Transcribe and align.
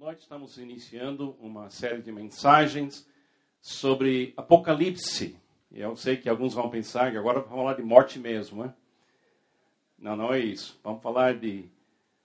noite 0.00 0.20
estamos 0.20 0.56
iniciando 0.56 1.36
uma 1.38 1.68
série 1.68 2.00
de 2.00 2.10
mensagens 2.10 3.06
sobre 3.60 4.32
Apocalipse. 4.34 5.36
Eu 5.70 5.94
sei 5.94 6.16
que 6.16 6.26
alguns 6.26 6.54
vão 6.54 6.70
pensar 6.70 7.10
que 7.10 7.18
agora 7.18 7.40
vamos 7.40 7.54
falar 7.54 7.74
de 7.74 7.82
morte 7.82 8.18
mesmo, 8.18 8.64
né? 8.64 8.72
Não, 9.98 10.16
não 10.16 10.32
é 10.32 10.38
isso. 10.38 10.80
Vamos 10.82 11.02
falar 11.02 11.34
de 11.34 11.66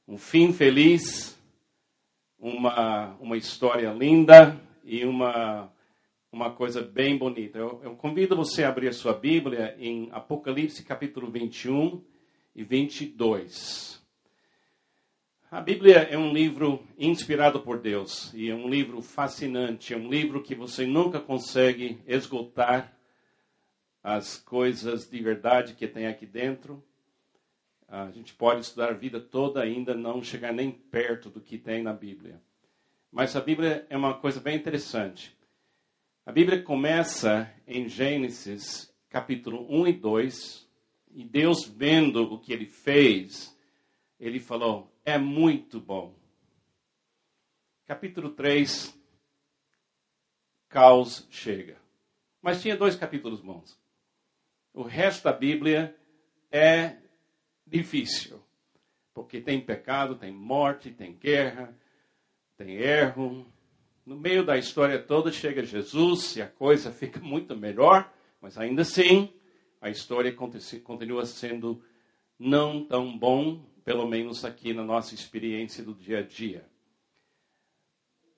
um 0.07 0.17
fim 0.17 0.53
feliz, 0.53 1.37
uma, 2.39 3.09
uma 3.19 3.35
história 3.35 3.91
linda 3.91 4.57
e 4.85 5.03
uma, 5.03 5.69
uma 6.31 6.51
coisa 6.51 6.81
bem 6.81 7.17
bonita. 7.17 7.57
Eu, 7.57 7.81
eu 7.83 7.93
convido 7.97 8.37
você 8.37 8.63
a 8.63 8.69
abrir 8.69 8.87
a 8.87 8.93
sua 8.93 9.11
Bíblia 9.11 9.75
em 9.77 10.07
Apocalipse 10.13 10.81
capítulo 10.81 11.29
21 11.29 12.01
e 12.55 12.63
22. 12.63 14.04
A 15.55 15.61
Bíblia 15.61 15.99
é 15.99 16.17
um 16.17 16.33
livro 16.33 16.85
inspirado 16.99 17.61
por 17.61 17.79
Deus 17.79 18.29
e 18.33 18.49
é 18.49 18.53
um 18.53 18.67
livro 18.67 19.01
fascinante, 19.01 19.93
é 19.93 19.97
um 19.97 20.09
livro 20.09 20.43
que 20.43 20.53
você 20.53 20.85
nunca 20.85 21.17
consegue 21.17 21.97
esgotar 22.05 22.93
as 24.03 24.35
coisas 24.35 25.09
de 25.09 25.17
verdade 25.21 25.73
que 25.73 25.87
tem 25.87 26.07
aqui 26.07 26.25
dentro. 26.25 26.83
A 27.87 28.11
gente 28.11 28.33
pode 28.33 28.65
estudar 28.65 28.89
a 28.89 28.93
vida 28.95 29.17
toda 29.17 29.61
ainda 29.61 29.95
não 29.95 30.21
chegar 30.21 30.51
nem 30.51 30.69
perto 30.69 31.29
do 31.29 31.39
que 31.39 31.57
tem 31.57 31.81
na 31.81 31.93
Bíblia. 31.93 32.41
Mas 33.09 33.33
a 33.33 33.39
Bíblia 33.39 33.87
é 33.89 33.95
uma 33.95 34.13
coisa 34.13 34.41
bem 34.41 34.57
interessante. 34.57 35.33
A 36.25 36.33
Bíblia 36.33 36.61
começa 36.61 37.49
em 37.65 37.87
Gênesis, 37.87 38.93
capítulo 39.09 39.65
1 39.69 39.87
e 39.87 39.93
2, 39.93 40.69
e 41.13 41.23
Deus 41.23 41.63
vendo 41.65 42.23
o 42.23 42.39
que 42.39 42.51
ele 42.51 42.65
fez, 42.65 43.57
ele 44.19 44.41
falou: 44.41 44.93
é 45.05 45.19
muito 45.19 45.79
bom. 45.79 46.15
Capítulo 47.85 48.31
3, 48.31 48.99
caos 50.67 51.27
chega. 51.29 51.77
Mas 52.41 52.61
tinha 52.61 52.75
dois 52.75 52.95
capítulos 52.95 53.39
bons. 53.39 53.79
O 54.73 54.81
resto 54.81 55.23
da 55.23 55.31
Bíblia 55.31 55.95
é 56.51 56.97
difícil. 57.65 58.43
Porque 59.13 59.39
tem 59.39 59.61
pecado, 59.61 60.15
tem 60.15 60.31
morte, 60.31 60.91
tem 60.91 61.13
guerra, 61.13 61.77
tem 62.57 62.75
erro. 62.75 63.45
No 64.05 64.15
meio 64.15 64.43
da 64.43 64.57
história 64.57 65.01
toda 65.01 65.31
chega 65.31 65.63
Jesus 65.63 66.35
e 66.35 66.41
a 66.41 66.47
coisa 66.47 66.91
fica 66.91 67.19
muito 67.21 67.55
melhor, 67.55 68.11
mas 68.41 68.57
ainda 68.57 68.81
assim 68.81 69.33
a 69.79 69.89
história 69.89 70.33
continua 70.33 71.25
sendo 71.25 71.83
não 72.37 72.83
tão 72.83 73.17
bom 73.17 73.63
pelo 73.85 74.07
menos 74.07 74.43
aqui 74.43 74.73
na 74.73 74.83
nossa 74.83 75.13
experiência 75.13 75.83
do 75.83 75.93
dia 75.93 76.19
a 76.19 76.21
dia. 76.23 76.65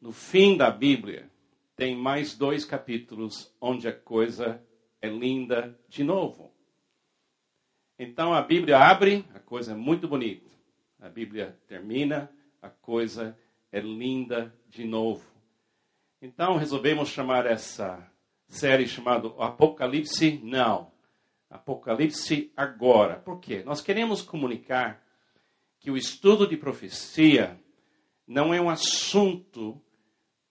No 0.02 0.12
fim 0.12 0.58
da 0.58 0.70
Bíblia, 0.70 1.32
tem 1.74 1.96
mais 1.96 2.36
dois 2.36 2.66
capítulos 2.66 3.50
onde 3.60 3.88
a 3.88 3.94
coisa 3.94 4.62
é 5.02 5.08
linda 5.08 5.80
de 5.88 6.04
novo. 6.04 6.52
Então 7.98 8.34
a 8.34 8.42
Bíblia 8.42 8.78
abre, 8.78 9.26
a 9.34 9.40
coisa 9.40 9.72
é 9.72 9.76
muito 9.76 10.06
bonita. 10.06 10.52
A 11.00 11.08
Bíblia 11.08 11.58
termina, 11.66 12.30
a 12.62 12.70
coisa 12.70 13.38
é 13.72 13.80
linda 13.80 14.54
de 14.68 14.84
novo. 14.84 15.26
Então 16.22 16.58
resolvemos 16.58 17.08
chamar 17.08 17.46
essa 17.46 18.06
série 18.48 18.86
chamada 18.86 19.30
Apocalipse 19.40 20.42
Não. 20.44 20.92
Apocalipse 21.50 22.52
agora. 22.58 23.16
Por 23.16 23.40
quê? 23.40 23.64
Nós 23.66 23.80
queremos 23.80 24.22
comunicar 24.22 25.07
que 25.80 25.92
o 25.92 25.98
estudo 25.98 26.48
de 26.48 26.58
profecia 26.58 27.60
não 28.28 28.54
é 28.54 28.60
um 28.60 28.70
assunto 28.70 29.82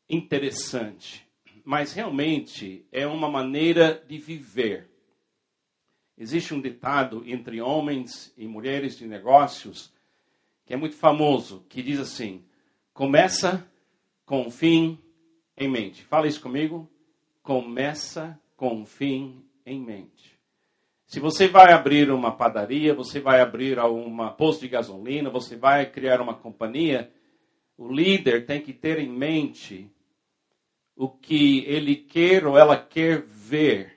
interessante, 0.08 1.27
mas 1.64 1.92
realmente 1.92 2.86
é 2.91 3.06
uma 3.06 3.28
maneira 3.28 4.02
de 4.06 4.19
viver. 4.19 4.88
Existe 6.16 6.54
um 6.54 6.60
ditado 6.60 7.22
entre 7.26 7.60
homens 7.60 8.32
e 8.36 8.47
mulheres 8.47 8.97
de 8.97 9.06
negócios 9.06 9.92
que 10.65 10.75
é 10.75 10.76
muito 10.76 10.97
famoso, 10.97 11.65
que 11.69 11.82
diz 11.82 12.00
assim: 12.00 12.44
começa 12.92 13.69
com 14.25 14.47
o 14.47 14.50
fim 14.50 14.98
em 15.56 15.69
mente. 15.69 16.04
Fala 16.04 16.26
isso 16.26 16.41
comigo. 16.41 16.91
Começa 17.42 18.38
com 18.56 18.82
o 18.82 18.84
fim 18.84 19.44
em 19.65 19.81
mente. 19.81 20.35
Se 21.06 21.21
você 21.21 21.47
vai 21.47 21.72
abrir 21.72 22.11
uma 22.11 22.33
padaria, 22.33 22.93
você 22.93 23.21
vai 23.21 23.41
abrir 23.41 23.78
uma 23.78 24.33
posto 24.33 24.62
de 24.62 24.69
gasolina, 24.69 25.31
você 25.31 25.55
vai 25.55 25.89
criar 25.89 26.21
uma 26.21 26.34
companhia, 26.34 27.12
o 27.78 27.93
líder 27.93 28.44
tem 28.44 28.61
que 28.61 28.72
ter 28.72 28.99
em 28.99 29.09
mente 29.09 29.89
o 30.97 31.09
que 31.09 31.65
ele 31.66 31.95
quer 31.95 32.45
ou 32.45 32.59
ela 32.59 32.77
quer 32.77 33.22
ver. 33.22 33.97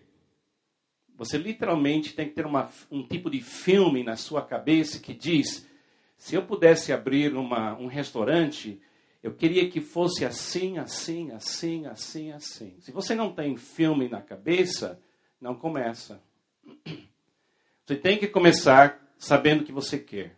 Você 1.16 1.36
literalmente 1.38 2.14
tem 2.14 2.28
que 2.28 2.36
ter 2.36 2.46
uma, 2.46 2.70
um 2.92 3.02
tipo 3.02 3.30
de 3.30 3.42
filme 3.42 4.04
na 4.04 4.16
sua 4.16 4.44
cabeça 4.44 5.00
que 5.00 5.14
diz: 5.14 5.68
se 6.16 6.36
eu 6.36 6.46
pudesse 6.46 6.94
abrir 6.94 7.36
uma, 7.36 7.76
um 7.78 7.88
restaurante, 7.88 8.80
eu 9.24 9.34
queria 9.34 9.68
que 9.68 9.82
fosse 9.82 10.24
assim, 10.26 10.78
assim, 10.78 11.32
assim, 11.32 11.88
assim, 11.88 12.32
assim. 12.32 12.76
Se 12.80 12.92
você 12.92 13.16
não 13.16 13.34
tem 13.34 13.58
filme 13.58 14.08
na 14.08 14.22
cabeça, 14.22 15.02
não 15.42 15.56
começa. 15.56 16.22
Você 17.86 17.96
tem 17.96 18.18
que 18.18 18.28
começar 18.28 19.00
sabendo 19.18 19.62
o 19.62 19.66
que 19.66 19.72
você 19.72 19.98
quer. 19.98 20.38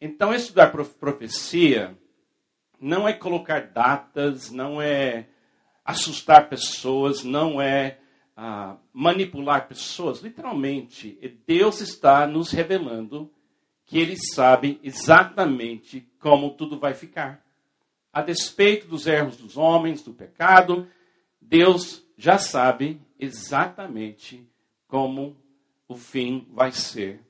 Então, 0.00 0.34
estudar 0.34 0.70
profecia 0.70 1.96
não 2.80 3.08
é 3.08 3.12
colocar 3.12 3.60
datas, 3.60 4.50
não 4.50 4.80
é 4.80 5.26
assustar 5.84 6.48
pessoas, 6.48 7.22
não 7.22 7.60
é 7.60 7.98
ah, 8.36 8.76
manipular 8.92 9.66
pessoas. 9.68 10.20
Literalmente, 10.20 11.18
Deus 11.46 11.80
está 11.80 12.26
nos 12.26 12.50
revelando 12.50 13.32
que 13.86 13.98
Ele 13.98 14.16
sabe 14.16 14.80
exatamente 14.82 16.06
como 16.18 16.50
tudo 16.50 16.78
vai 16.78 16.92
ficar. 16.92 17.44
A 18.12 18.20
despeito 18.20 18.88
dos 18.88 19.06
erros 19.06 19.36
dos 19.36 19.56
homens, 19.56 20.02
do 20.02 20.12
pecado, 20.12 20.88
Deus 21.40 22.04
já 22.18 22.38
sabe 22.38 23.00
exatamente 23.18 24.46
como 24.86 25.36
o 25.88 25.96
fim 25.96 26.46
vai 26.50 26.72
ser 26.72 27.20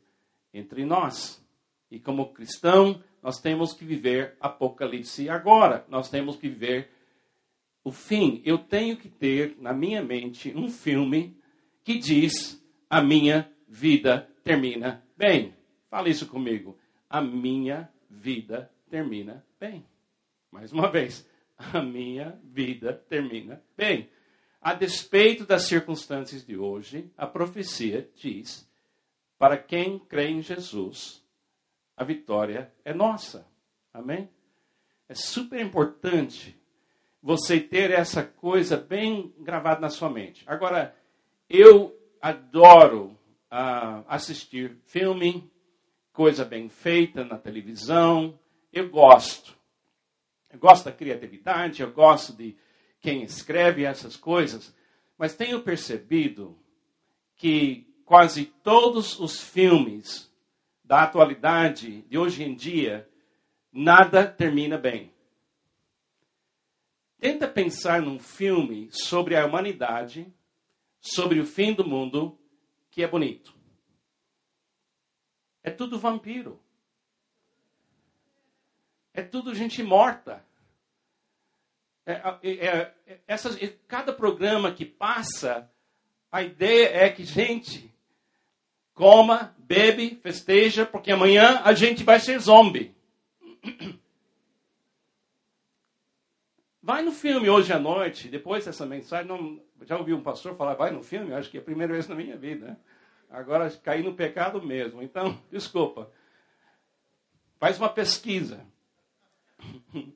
entre 0.53 0.84
nós. 0.84 1.44
E 1.91 2.00
como 2.00 2.33
cristão, 2.33 3.03
nós 3.22 3.41
temos 3.41 3.72
que 3.72 3.84
viver 3.84 4.37
Apocalipse 4.41 5.28
agora. 5.28 5.84
Nós 5.89 6.09
temos 6.11 6.37
que 6.37 6.49
viver 6.49 6.91
o 7.84 7.93
fim. 7.93 8.43
Eu 8.44 8.59
tenho 8.59 8.97
que 8.97 9.09
ter 9.09 9.56
na 9.61 9.72
minha 9.72 10.03
mente 10.03 10.53
um 10.56 10.69
filme 10.69 11.37
que 11.84 11.99
diz: 11.99 12.62
a 12.91 13.03
minha 13.03 13.50
vida 13.69 14.28
termina 14.43 15.05
bem. 15.17 15.55
Fala 15.88 16.09
isso 16.09 16.27
comigo. 16.27 16.77
A 17.09 17.21
minha 17.21 17.88
vida 18.11 18.71
termina 18.91 19.44
bem. 19.59 19.84
Mais 20.50 20.73
uma 20.73 20.91
vez, 20.91 21.28
a 21.56 21.81
minha 21.81 22.38
vida 22.44 22.93
termina 23.09 23.62
bem. 23.77 24.09
A 24.66 24.75
despeito 24.75 25.47
das 25.47 25.62
circunstâncias 25.69 26.44
de 26.44 26.56
hoje, 26.56 27.09
a 27.16 27.25
profecia 27.25 28.10
diz: 28.16 28.69
para 29.38 29.56
quem 29.56 29.97
crê 29.97 30.27
em 30.27 30.43
Jesus, 30.43 31.25
a 31.97 32.03
vitória 32.03 32.75
é 32.84 32.93
nossa. 32.93 33.47
Amém? 33.94 34.28
É 35.09 35.15
super 35.15 35.60
importante 35.60 36.60
você 37.22 37.60
ter 37.60 37.93
essa 37.93 38.25
coisa 38.25 38.76
bem 38.76 39.32
gravada 39.38 39.81
na 39.81 39.88
sua 39.88 40.10
mente. 40.10 40.43
Agora, 40.49 40.97
eu 41.49 41.97
adoro 42.21 43.16
uh, 43.53 44.05
assistir 44.09 44.76
filme, 44.84 45.49
coisa 46.12 46.44
bem 46.44 46.69
feita 46.69 47.25
na 47.25 47.38
televisão. 47.38 48.37
Eu 48.72 48.91
gosto. 48.91 49.56
Eu 50.50 50.59
gosto 50.59 50.87
da 50.87 50.93
criatividade, 50.93 51.82
eu 51.82 51.93
gosto 51.93 52.32
de 52.32 52.56
quem 53.06 53.23
escreve 53.23 53.85
essas 53.85 54.17
coisas, 54.17 54.75
mas 55.17 55.37
tenho 55.37 55.62
percebido 55.62 56.58
que 57.37 57.87
quase 58.05 58.47
todos 58.47 59.20
os 59.20 59.41
filmes 59.41 60.29
da 60.82 61.05
atualidade, 61.05 62.03
de 62.03 62.19
hoje 62.19 62.43
em 62.43 62.53
dia, 62.53 63.08
nada 63.73 64.26
termina 64.26 64.76
bem. 64.76 65.14
Tenta 67.20 67.47
pensar 67.47 68.03
num 68.03 68.19
filme 68.19 68.88
sobre 68.91 69.37
a 69.37 69.47
humanidade, 69.47 70.26
sobre 71.00 71.38
o 71.38 71.47
fim 71.47 71.73
do 71.75 71.87
mundo, 71.87 72.37
que 72.91 73.05
é 73.05 73.06
bonito. 73.06 73.55
É 75.62 75.70
tudo 75.70 75.97
vampiro. 75.97 76.61
É 79.14 79.23
tudo 79.23 79.55
gente 79.55 79.81
morta. 79.81 80.45
É, 82.06 82.23
é, 82.44 82.67
é, 82.67 83.20
essas, 83.26 83.58
cada 83.88 84.12
programa 84.12 84.70
que 84.70 84.85
passa, 84.85 85.69
a 86.31 86.41
ideia 86.41 87.05
é 87.05 87.11
que, 87.11 87.25
gente, 87.25 87.93
coma, 88.94 89.55
bebe, 89.58 90.20
festeja, 90.23 90.87
porque 90.87 91.11
amanhã 91.11 91.61
a 91.64 91.73
gente 91.73 92.05
vai 92.05 92.20
ser 92.20 92.38
zombie. 92.38 92.94
Vai 96.81 97.03
no 97.03 97.11
filme 97.11 97.50
hoje 97.50 97.73
à 97.73 97.79
noite, 97.81 98.29
depois 98.29 98.64
dessa 98.64 98.87
mensagem. 98.87 99.26
Não, 99.26 99.61
já 99.82 99.99
ouvi 99.99 100.14
um 100.14 100.23
pastor 100.23 100.56
falar, 100.56 100.75
vai 100.75 100.93
no 100.93 101.03
filme? 101.03 101.35
Acho 101.35 101.50
que 101.50 101.56
é 101.56 101.61
a 101.61 101.64
primeira 101.64 101.93
vez 101.93 102.06
na 102.06 102.14
minha 102.14 102.37
vida. 102.37 102.67
Né? 102.69 102.76
Agora 103.29 103.69
caí 103.82 104.05
no 104.05 104.14
pecado 104.14 104.62
mesmo. 104.62 105.03
Então, 105.03 105.37
desculpa. 105.50 106.08
Faz 107.58 107.79
uma 107.79 107.88
pesquisa. 107.88 108.64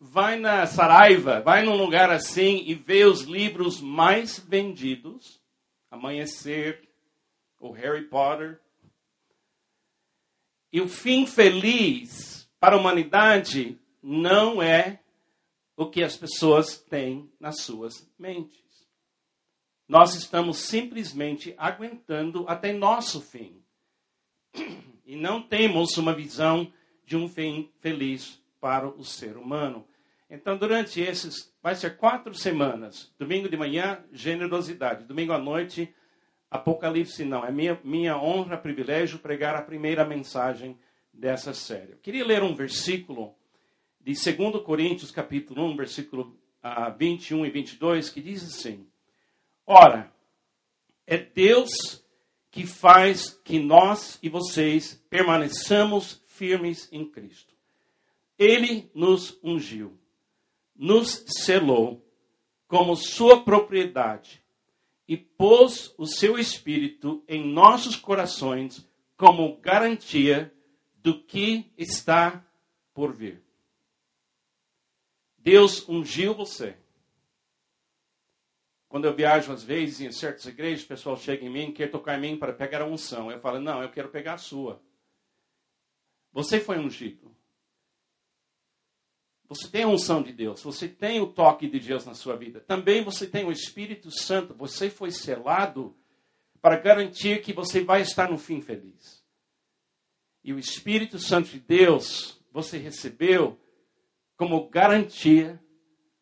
Vai 0.00 0.38
na 0.38 0.66
Saraiva, 0.66 1.42
vai 1.42 1.62
num 1.62 1.76
lugar 1.76 2.10
assim 2.10 2.64
e 2.66 2.74
vê 2.74 3.04
os 3.04 3.22
livros 3.22 3.80
mais 3.82 4.38
vendidos. 4.38 5.38
Amanhecer, 5.90 6.88
o 7.60 7.70
Harry 7.70 8.06
Potter. 8.06 8.58
E 10.72 10.80
o 10.80 10.88
fim 10.88 11.26
feliz 11.26 12.48
para 12.58 12.76
a 12.76 12.78
humanidade 12.78 13.78
não 14.02 14.62
é 14.62 15.00
o 15.76 15.86
que 15.86 16.02
as 16.02 16.16
pessoas 16.16 16.78
têm 16.78 17.30
nas 17.38 17.60
suas 17.60 18.08
mentes. 18.18 18.60
Nós 19.88 20.14
estamos 20.14 20.58
simplesmente 20.58 21.54
aguentando 21.58 22.44
até 22.48 22.72
nosso 22.72 23.20
fim. 23.20 23.60
E 25.04 25.16
não 25.16 25.42
temos 25.42 25.96
uma 25.96 26.14
visão 26.14 26.72
de 27.04 27.16
um 27.16 27.28
fim 27.28 27.70
feliz 27.80 28.40
para 28.60 28.88
o 28.88 29.04
ser 29.04 29.36
humano. 29.36 29.84
Então, 30.30 30.56
durante 30.56 31.00
esses, 31.00 31.52
vai 31.60 31.74
ser 31.74 31.96
quatro 31.96 32.32
semanas. 32.34 33.12
Domingo 33.18 33.48
de 33.48 33.56
manhã, 33.56 34.04
generosidade. 34.12 35.04
Domingo 35.04 35.32
à 35.32 35.38
noite, 35.38 35.92
Apocalipse 36.48 37.24
não. 37.24 37.44
É 37.44 37.50
minha, 37.50 37.80
minha 37.82 38.16
honra, 38.16 38.56
privilégio 38.56 39.18
pregar 39.18 39.56
a 39.56 39.62
primeira 39.62 40.04
mensagem 40.04 40.78
dessa 41.12 41.52
série. 41.52 41.92
Eu 41.92 41.98
queria 41.98 42.24
ler 42.24 42.42
um 42.42 42.54
versículo 42.54 43.34
de 44.00 44.12
2 44.12 44.62
Coríntios, 44.62 45.10
capítulo 45.10 45.64
1, 45.66 45.76
versículo 45.76 46.38
uh, 46.64 46.96
21 46.96 47.46
e 47.46 47.50
22, 47.50 48.08
que 48.08 48.22
diz 48.22 48.42
assim: 48.44 48.86
Ora, 49.66 50.12
é 51.06 51.18
Deus 51.18 52.04
que 52.50 52.66
faz 52.66 53.30
que 53.44 53.58
nós 53.58 54.18
e 54.22 54.28
vocês 54.28 54.94
permaneçamos 55.08 56.22
firmes 56.26 56.88
em 56.90 57.04
Cristo. 57.04 57.54
Ele 58.38 58.90
nos 58.94 59.38
ungiu, 59.44 59.98
nos 60.80 61.26
selou 61.26 62.02
como 62.66 62.96
sua 62.96 63.44
propriedade 63.44 64.42
e 65.06 65.14
pôs 65.14 65.94
o 65.98 66.06
seu 66.06 66.38
espírito 66.38 67.22
em 67.28 67.46
nossos 67.46 67.96
corações 67.96 68.88
como 69.14 69.58
garantia 69.58 70.50
do 70.94 71.22
que 71.22 71.70
está 71.76 72.42
por 72.94 73.12
vir. 73.12 73.42
Deus 75.36 75.86
ungiu 75.86 76.32
você. 76.32 76.78
Quando 78.88 79.04
eu 79.04 79.14
viajo 79.14 79.52
às 79.52 79.62
vezes 79.62 80.00
em 80.00 80.10
certas 80.10 80.46
igrejas, 80.46 80.86
o 80.86 80.88
pessoal 80.88 81.16
chega 81.18 81.44
em 81.44 81.50
mim, 81.50 81.72
quer 81.72 81.90
tocar 81.90 82.16
em 82.16 82.22
mim 82.22 82.38
para 82.38 82.54
pegar 82.54 82.80
a 82.80 82.86
unção. 82.86 83.30
Eu 83.30 83.38
falo, 83.38 83.60
não, 83.60 83.82
eu 83.82 83.90
quero 83.90 84.08
pegar 84.08 84.34
a 84.34 84.38
sua. 84.38 84.82
Você 86.32 86.58
foi 86.58 86.78
ungido. 86.78 87.36
Você 89.50 89.68
tem 89.68 89.82
a 89.82 89.88
unção 89.88 90.22
de 90.22 90.32
Deus, 90.32 90.62
você 90.62 90.86
tem 90.86 91.20
o 91.20 91.26
toque 91.26 91.68
de 91.68 91.80
Deus 91.80 92.06
na 92.06 92.14
sua 92.14 92.36
vida. 92.36 92.60
Também 92.60 93.02
você 93.02 93.26
tem 93.26 93.44
o 93.44 93.50
Espírito 93.50 94.08
Santo, 94.08 94.54
você 94.54 94.88
foi 94.88 95.10
selado 95.10 95.92
para 96.62 96.76
garantir 96.76 97.42
que 97.42 97.52
você 97.52 97.82
vai 97.82 98.00
estar 98.00 98.30
no 98.30 98.38
fim 98.38 98.60
feliz. 98.60 99.24
E 100.44 100.52
o 100.52 100.58
Espírito 100.58 101.18
Santo 101.18 101.48
de 101.48 101.58
Deus 101.58 102.40
você 102.52 102.78
recebeu 102.78 103.58
como 104.36 104.68
garantia 104.68 105.60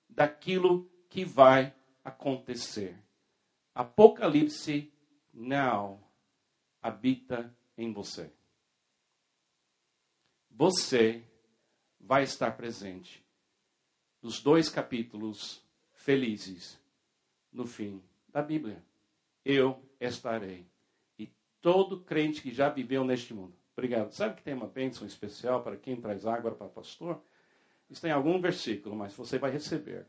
daquilo 0.08 0.90
que 1.10 1.22
vai 1.22 1.74
acontecer. 2.02 2.96
Apocalipse 3.74 4.90
now 5.34 6.00
habita 6.80 7.54
em 7.76 7.92
você. 7.92 8.32
Você 10.50 11.22
vai 12.08 12.22
estar 12.22 12.56
presente 12.56 13.22
nos 14.22 14.40
dois 14.40 14.70
capítulos 14.70 15.62
felizes 15.92 16.80
no 17.52 17.66
fim 17.66 18.02
da 18.30 18.40
Bíblia. 18.40 18.82
Eu 19.44 19.78
estarei. 20.00 20.66
E 21.18 21.30
todo 21.60 22.00
crente 22.00 22.40
que 22.40 22.50
já 22.50 22.70
viveu 22.70 23.04
neste 23.04 23.34
mundo. 23.34 23.52
Obrigado. 23.76 24.10
Sabe 24.12 24.36
que 24.36 24.42
tem 24.42 24.54
uma 24.54 24.66
bênção 24.66 25.06
especial 25.06 25.62
para 25.62 25.76
quem 25.76 26.00
traz 26.00 26.24
água 26.24 26.50
para 26.52 26.66
pastor? 26.66 27.22
Isso 27.90 28.00
tem 28.00 28.10
algum 28.10 28.40
versículo, 28.40 28.96
mas 28.96 29.12
você 29.12 29.38
vai 29.38 29.50
receber. 29.50 30.06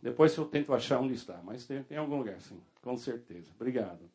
Depois 0.00 0.34
eu 0.34 0.46
tento 0.46 0.72
achar 0.72 0.98
onde 0.98 1.12
está, 1.12 1.42
mas 1.42 1.66
tem, 1.66 1.82
tem 1.84 1.98
algum 1.98 2.16
lugar, 2.16 2.40
sim, 2.40 2.60
com 2.80 2.96
certeza. 2.96 3.52
Obrigado. 3.54 4.10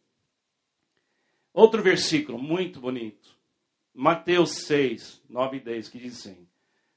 Outro 1.53 1.83
versículo 1.83 2.39
muito 2.39 2.81
bonito. 2.81 3.36
Mateus 3.97 4.65
6, 4.65 5.23
9 5.29 5.57
e 5.57 5.59
10, 5.59 5.89
que 5.89 5.99
diz 5.99 6.19
assim: 6.19 6.47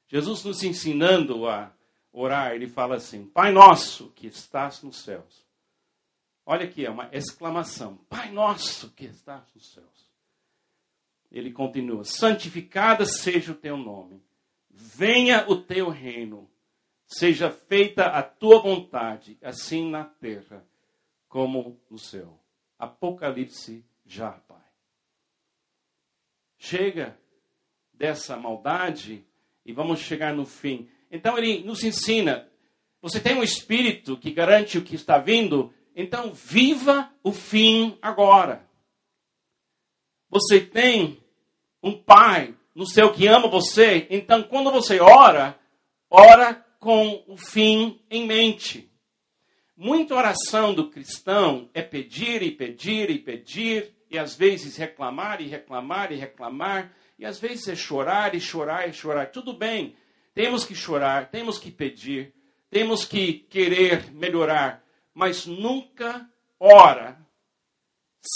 Jesus 0.06 0.44
nos 0.44 0.62
ensinando 0.62 1.48
a 1.48 1.72
orar, 2.12 2.52
ele 2.52 2.68
fala 2.68 2.96
assim: 2.96 3.24
Pai 3.24 3.50
nosso 3.50 4.10
que 4.10 4.26
estás 4.26 4.82
nos 4.82 5.02
céus. 5.02 5.44
Olha 6.46 6.64
aqui, 6.64 6.84
é 6.84 6.90
uma 6.90 7.08
exclamação: 7.12 7.96
Pai 8.08 8.30
nosso 8.30 8.90
que 8.90 9.06
estás 9.06 9.42
nos 9.54 9.72
céus 9.72 10.10
ele 11.30 11.52
continua: 11.52 12.04
santificada 12.04 13.04
seja 13.04 13.52
o 13.52 13.56
teu 13.56 13.76
nome, 13.76 14.20
venha 14.68 15.48
o 15.48 15.56
teu 15.56 15.88
reino, 15.88 16.50
seja 17.06 17.50
feita 17.50 18.06
a 18.06 18.22
tua 18.22 18.60
vontade, 18.60 19.38
assim 19.42 19.88
na 19.88 20.04
terra 20.04 20.64
como 21.28 21.80
no 21.88 21.98
céu. 21.98 22.38
Apocalipse 22.78 23.84
já. 24.04 24.40
Chega 26.62 27.18
dessa 27.94 28.36
maldade 28.36 29.24
e 29.64 29.72
vamos 29.72 30.00
chegar 30.00 30.34
no 30.34 30.44
fim. 30.44 30.90
Então 31.10 31.38
ele 31.38 31.64
nos 31.64 31.82
ensina: 31.82 32.46
você 33.00 33.18
tem 33.18 33.34
um 33.34 33.42
espírito 33.42 34.14
que 34.18 34.30
garante 34.30 34.76
o 34.76 34.82
que 34.82 34.94
está 34.94 35.16
vindo, 35.16 35.72
então 35.96 36.34
viva 36.34 37.10
o 37.24 37.32
fim 37.32 37.96
agora. 38.02 38.68
Você 40.28 40.60
tem 40.60 41.18
um 41.82 41.96
pai 41.96 42.54
no 42.74 42.86
céu 42.86 43.10
que 43.10 43.26
ama 43.26 43.48
você, 43.48 44.06
então 44.10 44.42
quando 44.42 44.70
você 44.70 45.00
ora, 45.00 45.58
ora 46.10 46.54
com 46.78 47.24
o 47.26 47.38
fim 47.38 47.98
em 48.10 48.26
mente. 48.26 48.86
Muita 49.74 50.14
oração 50.14 50.74
do 50.74 50.90
cristão 50.90 51.70
é 51.72 51.80
pedir 51.80 52.42
e 52.42 52.50
pedir 52.50 53.08
e 53.08 53.18
pedir, 53.18 53.94
e 54.10 54.18
às 54.18 54.34
vezes 54.34 54.76
reclamar 54.76 55.40
e 55.40 55.46
reclamar 55.46 56.12
e 56.12 56.16
reclamar, 56.16 56.92
e 57.18 57.24
às 57.24 57.38
vezes 57.38 57.68
é 57.68 57.76
chorar 57.76 58.34
e 58.34 58.40
chorar 58.40 58.88
e 58.88 58.92
chorar. 58.92 59.30
Tudo 59.30 59.52
bem, 59.52 59.94
temos 60.34 60.64
que 60.64 60.74
chorar, 60.74 61.30
temos 61.30 61.58
que 61.58 61.70
pedir, 61.70 62.34
temos 62.68 63.04
que 63.04 63.34
querer 63.34 64.10
melhorar, 64.12 64.84
mas 65.14 65.46
nunca 65.46 66.28
ora 66.58 67.18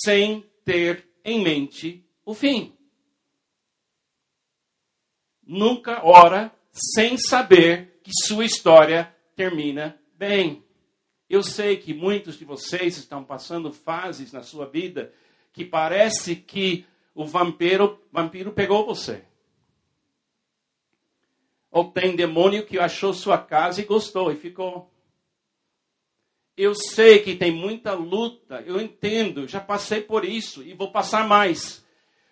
sem 0.04 0.48
ter 0.64 1.08
em 1.24 1.42
mente 1.42 2.06
o 2.24 2.34
fim 2.34 2.74
nunca 5.46 6.04
ora 6.04 6.52
sem 6.72 7.16
saber 7.16 8.00
que 8.02 8.10
sua 8.26 8.44
história 8.44 9.14
termina 9.36 9.98
bem. 10.16 10.64
Eu 11.28 11.42
sei 11.42 11.76
que 11.76 11.94
muitos 11.94 12.38
de 12.38 12.44
vocês 12.44 12.96
estão 12.96 13.24
passando 13.24 13.72
fases 13.72 14.32
na 14.32 14.42
sua 14.42 14.66
vida 14.66 15.12
que 15.54 15.64
parece 15.64 16.34
que 16.34 16.84
o 17.14 17.24
vampiro, 17.24 18.02
vampiro 18.12 18.52
pegou 18.52 18.84
você. 18.84 19.24
Ou 21.70 21.90
tem 21.92 22.16
demônio 22.16 22.66
que 22.66 22.78
achou 22.78 23.14
sua 23.14 23.38
casa 23.38 23.80
e 23.80 23.84
gostou 23.84 24.32
e 24.32 24.36
ficou. 24.36 24.90
Eu 26.56 26.74
sei 26.74 27.20
que 27.20 27.36
tem 27.36 27.52
muita 27.52 27.94
luta, 27.94 28.62
eu 28.66 28.80
entendo, 28.80 29.46
já 29.46 29.60
passei 29.60 30.00
por 30.00 30.24
isso 30.24 30.62
e 30.62 30.74
vou 30.74 30.90
passar 30.90 31.26
mais. 31.26 31.84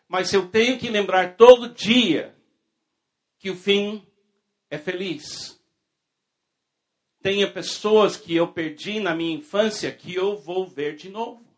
Mas 0.09 0.33
eu 0.33 0.49
tenho 0.49 0.79
que 0.79 0.89
lembrar 0.89 1.37
todo 1.37 1.73
dia 1.73 2.37
que 3.39 3.51
o 3.51 3.57
fim 3.57 4.05
é 4.69 4.79
feliz. 4.79 5.61
Tenha 7.21 7.51
pessoas 7.51 8.17
que 8.17 8.35
eu 8.35 8.49
perdi 8.49 8.99
na 8.99 9.15
minha 9.15 9.37
infância 9.37 9.93
que 9.93 10.13
eu 10.13 10.37
vou 10.37 10.67
ver 10.67 10.97
de 10.97 11.09
novo. 11.09 11.52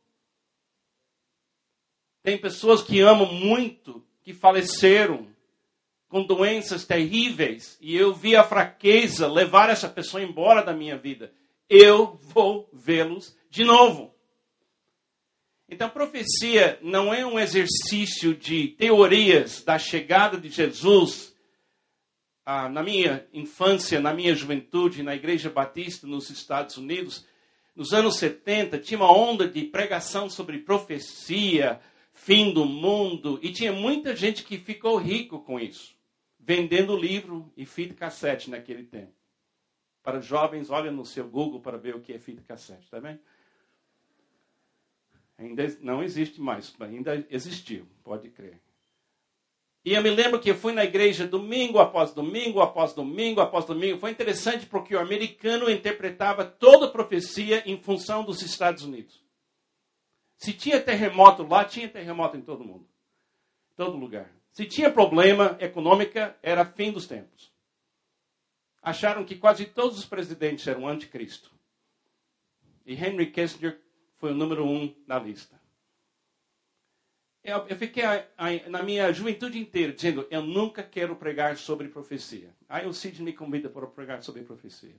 Tem 2.24 2.38
pessoas 2.38 2.82
que 2.82 3.02
amo 3.02 3.26
muito, 3.26 4.02
que 4.22 4.32
faleceram 4.32 5.28
com 6.08 6.22
doenças 6.24 6.86
terríveis, 6.86 7.76
e 7.82 7.94
eu 7.94 8.14
vi 8.14 8.34
a 8.34 8.42
fraqueza 8.42 9.30
levar 9.30 9.68
essa 9.68 9.90
pessoa 9.90 10.22
embora 10.22 10.62
da 10.62 10.72
minha 10.72 10.96
vida. 10.96 11.34
Eu 11.68 12.18
vou 12.22 12.66
vê-los 12.72 13.36
de 13.50 13.62
novo. 13.62 14.14
Então, 15.68 15.90
profecia 15.90 16.78
não 16.80 17.12
é 17.12 17.26
um 17.26 17.38
exercício 17.38 18.34
de 18.34 18.68
teorias 18.68 19.62
da 19.62 19.78
chegada 19.78 20.38
de 20.38 20.48
Jesus 20.48 21.36
ah, 22.46 22.70
na 22.70 22.82
minha 22.82 23.26
infância, 23.34 24.00
na 24.00 24.14
minha 24.14 24.34
juventude, 24.34 25.02
na 25.02 25.14
Igreja 25.14 25.50
Batista 25.50 26.06
nos 26.06 26.30
Estados 26.30 26.78
Unidos, 26.78 27.26
nos 27.76 27.92
anos 27.92 28.16
70, 28.16 28.78
tinha 28.78 28.98
uma 28.98 29.12
onda 29.12 29.46
de 29.46 29.62
pregação 29.64 30.30
sobre 30.30 30.58
profecia, 30.58 31.80
fim 32.14 32.54
do 32.54 32.64
mundo, 32.64 33.38
e 33.42 33.52
tinha 33.52 33.72
muita 33.72 34.14
gente 34.14 34.44
que 34.44 34.56
ficou 34.56 34.96
rico 34.96 35.40
com 35.40 35.58
isso, 35.58 35.94
vendendo 36.38 36.96
livro 36.96 37.52
e 37.56 37.66
fita 37.66 37.92
cassete 37.92 38.48
naquele 38.48 38.84
tempo. 38.84 39.12
Para 40.02 40.20
jovens, 40.20 40.70
olha 40.70 40.90
no 40.90 41.04
seu 41.04 41.28
Google 41.28 41.60
para 41.60 41.76
ver 41.76 41.96
o 41.96 42.00
que 42.00 42.12
é 42.12 42.18
fita 42.18 42.42
cassete, 42.46 42.88
tá 42.88 43.00
bem? 43.00 43.18
Ainda 45.36 45.66
não 45.80 46.02
existe 46.02 46.40
mais, 46.40 46.72
ainda 46.80 47.26
existiu, 47.28 47.86
pode 48.04 48.30
crer. 48.30 48.60
E 49.84 49.92
eu 49.92 50.02
me 50.02 50.08
lembro 50.08 50.40
que 50.40 50.50
eu 50.50 50.54
fui 50.54 50.72
na 50.72 50.84
igreja 50.84 51.26
domingo 51.26 51.78
após 51.78 52.14
domingo, 52.14 52.60
após 52.60 52.94
domingo, 52.94 53.40
após 53.40 53.66
domingo. 53.66 53.98
Foi 53.98 54.10
interessante 54.10 54.64
porque 54.64 54.94
o 54.94 55.00
americano 55.00 55.68
interpretava 55.68 56.44
toda 56.44 56.86
a 56.86 56.90
profecia 56.90 57.62
em 57.66 57.76
função 57.76 58.24
dos 58.24 58.40
Estados 58.40 58.84
Unidos. 58.84 59.23
Se 60.36 60.52
tinha 60.52 60.80
terremoto 60.80 61.42
lá, 61.46 61.64
tinha 61.64 61.88
terremoto 61.88 62.36
em 62.36 62.42
todo 62.42 62.64
mundo. 62.64 62.86
Todo 63.76 63.96
lugar. 63.96 64.30
Se 64.50 64.64
tinha 64.66 64.90
problema 64.90 65.56
econômico, 65.60 66.18
era 66.42 66.64
fim 66.64 66.92
dos 66.92 67.06
tempos. 67.06 67.52
Acharam 68.82 69.24
que 69.24 69.36
quase 69.36 69.64
todos 69.64 69.98
os 69.98 70.04
presidentes 70.04 70.66
eram 70.66 70.86
anticristo. 70.86 71.50
E 72.86 72.94
Henry 72.94 73.30
Kissinger 73.30 73.80
foi 74.16 74.32
o 74.32 74.34
número 74.34 74.64
um 74.64 74.94
na 75.06 75.18
lista. 75.18 75.58
Eu, 77.42 77.66
eu 77.66 77.76
fiquei 77.76 78.02
a, 78.04 78.26
a, 78.38 78.68
na 78.70 78.82
minha 78.82 79.12
juventude 79.12 79.58
inteira 79.58 79.92
dizendo: 79.92 80.26
eu 80.30 80.42
nunca 80.42 80.82
quero 80.82 81.14
pregar 81.14 81.56
sobre 81.56 81.88
profecia. 81.88 82.54
Aí 82.68 82.86
o 82.86 82.92
Cid 82.92 83.22
me 83.22 83.32
convida 83.32 83.68
para 83.68 83.86
pregar 83.86 84.22
sobre 84.22 84.42
profecia. 84.42 84.94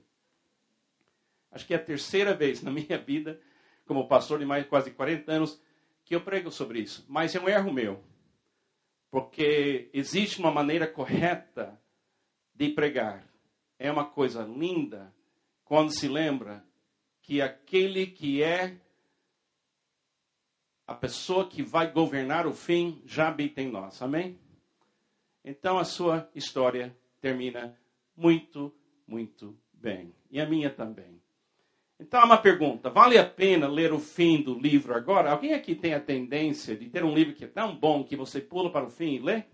Acho 1.50 1.66
que 1.66 1.74
é 1.74 1.76
a 1.76 1.82
terceira 1.82 2.34
vez 2.34 2.62
na 2.62 2.70
minha 2.72 2.98
vida, 2.98 3.40
como 3.86 4.08
pastor 4.08 4.38
de 4.38 4.44
mais 4.44 4.66
quase 4.66 4.90
40 4.90 5.32
anos, 5.32 5.60
que 6.04 6.14
eu 6.14 6.20
prego 6.20 6.50
sobre 6.50 6.80
isso. 6.80 7.04
Mas 7.08 7.34
é 7.34 7.40
um 7.40 7.48
erro 7.48 7.72
meu. 7.72 8.02
Porque 9.10 9.88
existe 9.92 10.38
uma 10.38 10.50
maneira 10.50 10.86
correta 10.86 11.80
de 12.54 12.68
pregar. 12.70 13.26
É 13.78 13.90
uma 13.90 14.04
coisa 14.04 14.42
linda 14.42 15.14
quando 15.64 15.92
se 15.92 16.08
lembra 16.08 16.64
que 17.22 17.40
aquele 17.40 18.06
que 18.06 18.42
é 18.42 18.78
a 20.86 20.94
pessoa 20.94 21.48
que 21.48 21.62
vai 21.62 21.90
governar 21.90 22.46
o 22.46 22.52
fim 22.52 23.02
já 23.04 23.28
habita 23.28 23.60
em 23.60 23.70
nós. 23.70 24.00
Amém? 24.00 24.38
Então 25.44 25.78
a 25.78 25.84
sua 25.84 26.30
história 26.34 26.96
termina 27.20 27.76
muito, 28.16 28.72
muito 29.06 29.58
bem. 29.72 30.14
E 30.30 30.40
a 30.40 30.46
minha 30.46 30.70
também. 30.70 31.20
Então, 31.98 32.24
uma 32.24 32.38
pergunta: 32.38 32.90
vale 32.90 33.18
a 33.18 33.24
pena 33.24 33.66
ler 33.66 33.92
o 33.92 33.98
fim 33.98 34.42
do 34.42 34.58
livro 34.58 34.94
agora? 34.94 35.30
Alguém 35.30 35.54
aqui 35.54 35.74
tem 35.74 35.94
a 35.94 36.00
tendência 36.00 36.76
de 36.76 36.88
ter 36.88 37.04
um 37.04 37.14
livro 37.14 37.34
que 37.34 37.44
é 37.44 37.48
tão 37.48 37.74
bom 37.74 38.04
que 38.04 38.16
você 38.16 38.40
pula 38.40 38.70
para 38.70 38.86
o 38.86 38.90
fim 38.90 39.14
e 39.14 39.18
lê? 39.18 39.44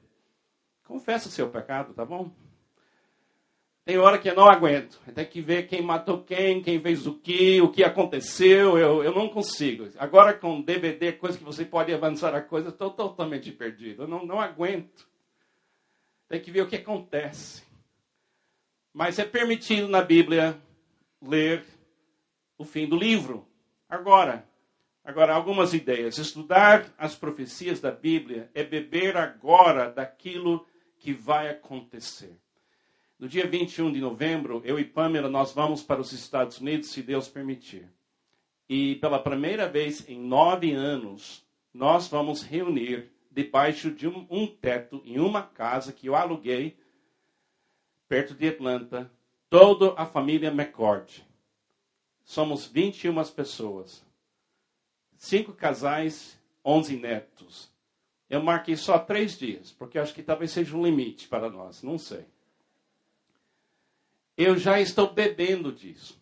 Confessa 0.85 1.29
o 1.29 1.33
seu 1.33 1.49
pecado, 1.49 1.95
tá 1.95 2.05
bom? 2.05 2.31
Tem 3.85 3.99
hora 3.99 4.19
que 4.19 4.29
eu 4.29 4.37
não 4.37 4.49
aguento. 4.49 5.01
Tem 5.13 5.27
que 5.27 5.41
ver 5.41 5.67
quem 5.67 5.83
matou 5.83 6.23
quem, 6.23 6.63
quem 6.63 6.81
fez 6.81 7.05
o 7.07 7.15
que, 7.15 7.61
o 7.61 7.69
que 7.69 7.83
aconteceu. 7.83 8.79
Eu, 8.79 9.03
eu 9.03 9.13
não 9.13 9.29
consigo. 9.29 9.89
Agora 9.99 10.35
com 10.35 10.61
DVD, 10.61 11.13
coisa 11.13 11.37
que 11.37 11.43
você 11.43 11.65
pode 11.65 11.93
avançar 11.93 12.33
a 12.35 12.41
coisa, 12.41 12.69
estou 12.69 12.91
totalmente 12.91 13.51
perdido. 13.51 14.05
Eu 14.05 14.09
não, 14.09 14.25
não 14.25 14.41
aguento. 14.41 15.09
Tem 16.29 16.41
que 16.41 16.51
ver 16.51 16.63
o 16.63 16.69
que 16.69 16.77
acontece. 16.77 17.65
Mas 18.93 19.19
é 19.19 19.25
permitido 19.25 19.89
na 19.89 20.03
Bíblia 20.03 20.57
ler 21.21 21.65
o 22.63 22.65
fim 22.65 22.87
do 22.87 22.97
livro. 22.97 23.47
Agora, 23.89 24.49
agora 25.05 25.35
algumas 25.35 25.75
ideias. 25.75 26.17
Estudar 26.17 26.87
as 26.97 27.15
profecias 27.15 27.81
da 27.81 27.91
Bíblia 27.91 28.51
é 28.55 28.63
beber 28.63 29.17
agora 29.17 29.91
daquilo 29.91 30.65
que 30.97 31.13
vai 31.13 31.51
acontecer. 31.51 32.39
No 33.19 33.29
dia 33.29 33.47
21 33.47 33.93
de 33.93 34.01
novembro, 34.01 34.63
eu 34.65 34.79
e 34.79 34.85
Pamela, 34.85 35.29
nós 35.29 35.53
vamos 35.53 35.83
para 35.83 36.01
os 36.01 36.13
Estados 36.13 36.59
Unidos, 36.59 36.91
se 36.91 37.03
Deus 37.03 37.29
permitir. 37.29 37.89
E 38.69 38.97
pela 38.97 39.19
primeira 39.19 39.69
vez 39.69 40.09
em 40.09 40.21
nove 40.21 40.73
anos, 40.73 41.45
nós 41.75 42.09
vamos 42.09 42.43
reunir 42.43 43.11
debaixo 43.31 43.91
de 43.91 44.07
um, 44.07 44.27
um 44.31 44.47
teto, 44.47 45.03
em 45.05 45.19
uma 45.19 45.43
casa 45.43 45.93
que 45.93 46.07
eu 46.07 46.15
aluguei, 46.15 46.77
perto 48.09 48.35
de 48.35 48.49
Atlanta, 48.49 49.11
toda 49.51 49.95
a 49.97 50.07
família 50.07 50.51
McCord. 50.51 51.25
Somos 52.25 52.67
21 52.67 53.25
pessoas. 53.27 54.05
Cinco 55.19 55.53
casais, 55.53 56.39
11 56.65 56.97
netos. 56.97 57.71
Eu 58.29 58.43
marquei 58.43 58.77
só 58.77 58.99
três 58.99 59.39
dias, 59.39 59.73
porque 59.73 59.99
acho 59.99 60.15
que 60.15 60.23
talvez 60.23 60.51
seja 60.51 60.77
um 60.77 60.85
limite 60.85 61.29
para 61.29 61.51
nós, 61.51 61.83
não 61.83 61.99
sei. 61.99 62.25
Eu 64.37 64.57
já 64.57 64.81
estou 64.81 65.13
bebendo 65.13 65.71
disso. 65.71 66.21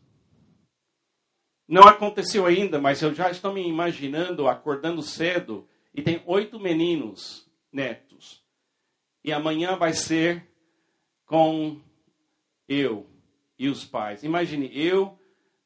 Não 1.69 1.83
aconteceu 1.83 2.47
ainda, 2.47 2.81
mas 2.81 3.01
eu 3.01 3.15
já 3.15 3.31
estou 3.31 3.53
me 3.53 3.65
imaginando 3.65 4.49
acordando 4.49 5.03
cedo 5.03 5.69
e 5.95 6.03
tem 6.03 6.21
oito 6.27 6.59
meninos 6.59 7.49
netos. 7.73 8.43
E 9.23 9.33
amanhã 9.33 9.77
vai 9.77 9.93
ser 9.93 10.45
com 11.25 11.81
eu 12.67 13.07
e 13.57 13.69
os 13.69 13.85
pais. 13.85 14.25
Imagine 14.25 14.69
eu, 14.75 15.17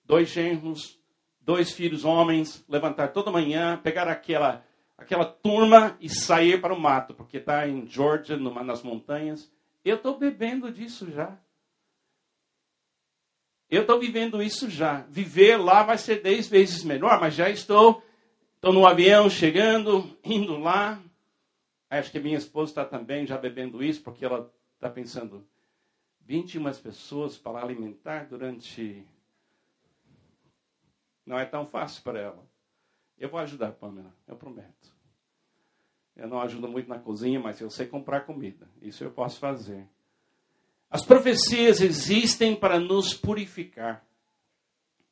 dois 0.05 0.29
genros, 0.29 0.99
dois 1.41 1.73
filhos 1.73 2.05
homens, 2.05 2.65
levantar 2.69 3.09
toda 3.09 3.31
manhã, 3.31 3.81
pegar 3.83 4.09
aquela 4.09 4.65
aquela 4.97 5.25
turma 5.25 5.97
e 6.01 6.09
sair 6.09 6.61
para 6.61 6.73
o 6.73 6.81
mato, 6.81 7.15
porque 7.15 7.39
está 7.39 7.67
em 7.69 7.87
Georgia, 7.87 8.37
numa, 8.37 8.63
nas 8.63 8.83
montanhas. 8.83 9.53
Eu 9.85 9.97
estou 9.97 10.19
bebendo 10.19 10.71
disso 10.71 11.11
já. 11.11 11.37
Eu 13.69 13.83
estou 13.83 13.99
vivendo 13.99 14.43
isso 14.43 14.71
já. 14.71 15.01
Viver 15.09 15.57
lá 15.57 15.83
vai 15.83 15.99
ser 15.99 16.23
dez 16.23 16.49
vezes 16.49 16.85
melhor, 16.85 17.21
mas 17.21 17.35
já 17.35 17.51
estou, 17.51 18.03
estou 18.55 18.73
no 18.73 18.87
avião 18.87 19.29
chegando, 19.29 20.17
indo 20.23 20.59
lá. 20.59 21.03
Acho 21.91 22.11
que 22.11 22.21
minha 22.21 22.39
esposa 22.39 22.71
está 22.71 22.85
também 22.85 23.27
já 23.27 23.37
bebendo 23.37 23.83
isso, 23.83 24.03
porque 24.03 24.25
ela 24.25 24.51
está 24.75 24.89
pensando, 24.89 25.47
21 26.21 26.73
pessoas 26.75 27.37
para 27.37 27.63
alimentar 27.63 28.27
durante. 28.27 29.05
Não 31.25 31.39
é 31.39 31.45
tão 31.45 31.67
fácil 31.67 32.03
para 32.03 32.21
ela. 32.21 32.47
Eu 33.19 33.29
vou 33.29 33.41
ajudar, 33.41 33.73
Pamela, 33.73 34.15
eu 34.27 34.37
prometo. 34.37 34.95
Eu 36.17 36.29
não 36.29 36.41
ajudo 36.41 36.69
muito 36.69 36.89
na 36.89 36.99
cozinha, 36.99 37.41
mas 37.41 37.61
eu 37.61 37.71
sei 37.71 37.87
comprar 37.87 38.21
comida. 38.21 38.69
Isso 38.81 39.03
eu 39.03 39.11
posso 39.11 39.39
fazer. 39.39 39.89
As 40.89 41.05
profecias 41.05 41.81
existem 41.81 42.55
para 42.55 42.79
nos 42.79 43.15
purificar. 43.15 44.05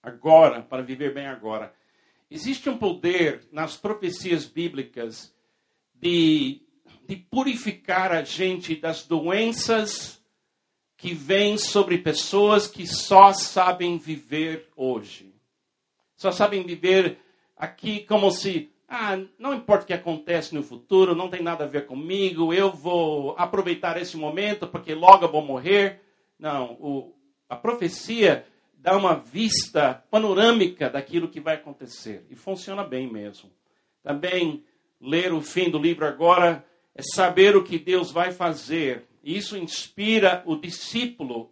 Agora, 0.02 0.62
para 0.62 0.82
viver 0.82 1.12
bem 1.12 1.26
agora. 1.26 1.74
Existe 2.30 2.68
um 2.70 2.78
poder 2.78 3.46
nas 3.50 3.76
profecias 3.76 4.46
bíblicas 4.46 5.34
de, 5.94 6.62
de 7.06 7.16
purificar 7.16 8.12
a 8.12 8.22
gente 8.22 8.76
das 8.76 9.06
doenças 9.06 10.22
que 10.96 11.14
vêm 11.14 11.58
sobre 11.58 11.98
pessoas 11.98 12.68
que 12.68 12.86
só 12.86 13.32
sabem 13.32 13.98
viver 13.98 14.70
hoje. 14.76 15.31
Só 16.22 16.30
sabem 16.30 16.62
viver 16.62 17.18
aqui 17.56 18.04
como 18.04 18.30
se 18.30 18.70
ah, 18.88 19.18
não 19.40 19.52
importa 19.52 19.82
o 19.82 19.86
que 19.88 19.92
acontece 19.92 20.54
no 20.54 20.62
futuro, 20.62 21.16
não 21.16 21.28
tem 21.28 21.42
nada 21.42 21.64
a 21.64 21.66
ver 21.66 21.84
comigo, 21.84 22.54
eu 22.54 22.70
vou 22.70 23.34
aproveitar 23.36 24.00
esse 24.00 24.16
momento 24.16 24.68
porque 24.68 24.94
logo 24.94 25.24
eu 25.24 25.32
vou 25.32 25.44
morrer. 25.44 26.00
Não, 26.38 26.74
o, 26.74 27.12
a 27.48 27.56
profecia 27.56 28.46
dá 28.72 28.96
uma 28.96 29.16
vista 29.16 30.04
panorâmica 30.12 30.88
daquilo 30.88 31.26
que 31.26 31.40
vai 31.40 31.56
acontecer 31.56 32.24
e 32.30 32.36
funciona 32.36 32.84
bem 32.84 33.12
mesmo. 33.12 33.50
Também 34.00 34.62
ler 35.00 35.32
o 35.32 35.40
fim 35.40 35.70
do 35.70 35.78
livro 35.78 36.06
agora 36.06 36.64
é 36.94 37.02
saber 37.02 37.56
o 37.56 37.64
que 37.64 37.80
Deus 37.80 38.12
vai 38.12 38.30
fazer. 38.30 39.08
Isso 39.24 39.56
inspira 39.56 40.44
o 40.46 40.54
discípulo 40.54 41.50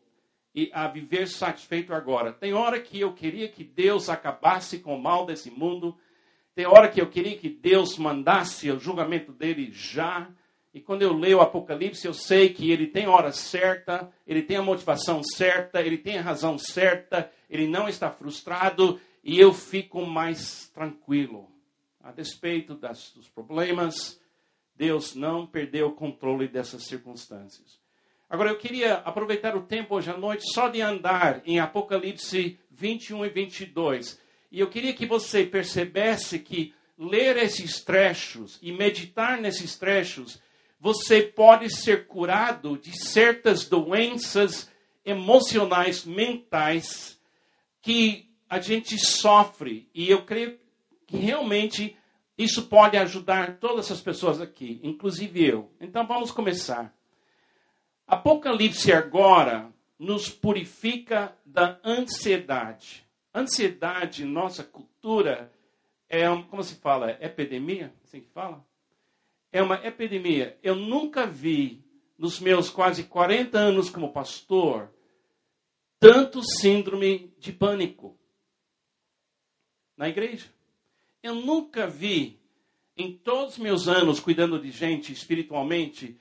a 0.73 0.89
viver 0.89 1.27
satisfeito 1.27 1.95
agora. 1.95 2.33
Tem 2.33 2.53
hora 2.53 2.81
que 2.81 3.01
eu 3.01 3.13
queria 3.13 3.49
que 3.49 3.65
Deus 3.65 4.09
acabasse 4.09 4.79
com 4.79 4.97
o 4.97 5.03
mal 5.03 5.27
desse 5.27 5.51
mundo 5.51 5.97
tem 6.61 6.67
hora 6.67 6.91
que 6.91 7.01
eu 7.01 7.09
queria 7.09 7.39
que 7.39 7.49
Deus 7.49 7.97
mandasse 7.97 8.71
o 8.71 8.79
julgamento 8.79 9.33
dele 9.33 9.71
já. 9.73 10.29
E 10.75 10.79
quando 10.79 11.01
eu 11.01 11.17
leio 11.17 11.39
o 11.39 11.41
Apocalipse, 11.41 12.07
eu 12.07 12.13
sei 12.13 12.53
que 12.53 12.71
ele 12.71 12.87
tem 12.87 13.09
hora 13.09 13.33
certa, 13.33 14.13
ele 14.27 14.43
tem 14.43 14.59
a 14.59 14.63
motivação 14.63 15.23
certa, 15.23 15.81
ele 15.81 15.97
tem 15.97 16.19
a 16.19 16.23
razão 16.23 16.59
certa, 16.59 17.33
ele 17.49 17.67
não 17.67 17.89
está 17.89 18.11
frustrado 18.11 19.01
e 19.25 19.41
eu 19.41 19.55
fico 19.55 20.05
mais 20.05 20.69
tranquilo. 20.69 21.51
A 21.99 22.13
despeito 22.13 22.75
das, 22.75 23.11
dos 23.13 23.27
problemas, 23.27 24.21
Deus 24.77 25.15
não 25.15 25.47
perdeu 25.47 25.89
o 25.89 25.95
controle 25.95 26.47
dessas 26.47 26.85
circunstâncias. 26.85 27.80
Agora 28.31 28.51
eu 28.51 28.57
queria 28.57 28.95
aproveitar 28.99 29.57
o 29.57 29.63
tempo 29.63 29.97
hoje 29.97 30.09
à 30.09 30.17
noite 30.17 30.45
só 30.55 30.69
de 30.69 30.81
andar 30.81 31.43
em 31.45 31.59
Apocalipse 31.59 32.57
21 32.71 33.27
e 33.27 33.29
22. 33.29 34.21
E 34.53 34.61
eu 34.61 34.69
queria 34.69 34.95
que 34.95 35.05
você 35.05 35.45
percebesse 35.45 36.39
que 36.39 36.73
ler 36.97 37.37
esses 37.39 37.83
trechos 37.83 38.57
e 38.63 38.71
meditar 38.71 39.41
nesses 39.41 39.77
trechos, 39.77 40.41
você 40.79 41.23
pode 41.23 41.75
ser 41.75 42.07
curado 42.07 42.79
de 42.79 42.97
certas 42.97 43.65
doenças 43.65 44.71
emocionais, 45.05 46.05
mentais, 46.05 47.19
que 47.83 48.31
a 48.49 48.61
gente 48.61 48.97
sofre. 48.97 49.89
E 49.93 50.09
eu 50.09 50.25
creio 50.25 50.57
que 51.05 51.17
realmente 51.17 51.97
isso 52.39 52.63
pode 52.69 52.97
ajudar 52.97 53.57
todas 53.59 53.91
as 53.91 54.01
pessoas 54.01 54.41
aqui, 54.41 54.79
inclusive 54.85 55.45
eu. 55.45 55.69
Então 55.81 56.07
vamos 56.07 56.31
começar. 56.31 56.95
Apocalipse 58.11 58.93
agora 58.93 59.73
nos 59.97 60.29
purifica 60.29 61.33
da 61.47 61.79
ansiedade. 61.85 63.07
Ansiedade, 63.33 64.25
nossa 64.25 64.65
cultura, 64.65 65.53
é, 66.09 66.27
como 66.51 66.61
se 66.65 66.75
fala, 66.75 67.17
epidemia? 67.21 67.95
Assim 68.03 68.21
que 68.21 68.29
fala? 68.31 68.67
É 69.53 69.63
uma 69.63 69.77
epidemia. 69.87 70.59
Eu 70.61 70.75
nunca 70.75 71.25
vi, 71.25 71.85
nos 72.19 72.41
meus 72.41 72.69
quase 72.69 73.05
40 73.05 73.57
anos 73.57 73.89
como 73.89 74.13
pastor, 74.13 74.91
tanto 76.01 76.43
síndrome 76.43 77.33
de 77.39 77.53
pânico 77.53 78.19
na 79.97 80.09
igreja. 80.09 80.53
Eu 81.23 81.37
nunca 81.37 81.87
vi, 81.87 82.41
em 82.97 83.17
todos 83.17 83.53
os 83.53 83.59
meus 83.59 83.87
anos 83.87 84.19
cuidando 84.19 84.59
de 84.59 84.73
gente 84.73 85.13
espiritualmente, 85.13 86.19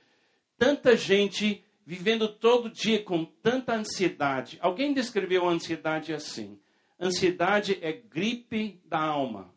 tanta 0.55 0.95
gente 0.95 1.65
vivendo 1.89 2.31
todo 2.31 2.69
dia 2.69 3.03
com 3.03 3.25
tanta 3.25 3.73
ansiedade. 3.73 4.59
Alguém 4.61 4.93
descreveu 4.93 5.49
a 5.49 5.51
ansiedade 5.51 6.13
assim: 6.13 6.59
ansiedade 6.99 7.79
é 7.81 7.91
gripe 7.91 8.79
da 8.85 9.01
alma. 9.01 9.51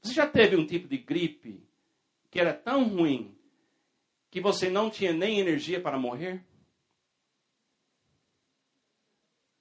Você 0.00 0.14
já 0.14 0.26
teve 0.26 0.56
um 0.56 0.66
tipo 0.66 0.88
de 0.88 0.96
gripe 0.96 1.62
que 2.30 2.40
era 2.40 2.54
tão 2.54 2.88
ruim 2.88 3.36
que 4.30 4.40
você 4.40 4.70
não 4.70 4.88
tinha 4.88 5.12
nem 5.12 5.38
energia 5.38 5.78
para 5.78 5.98
morrer? 5.98 6.42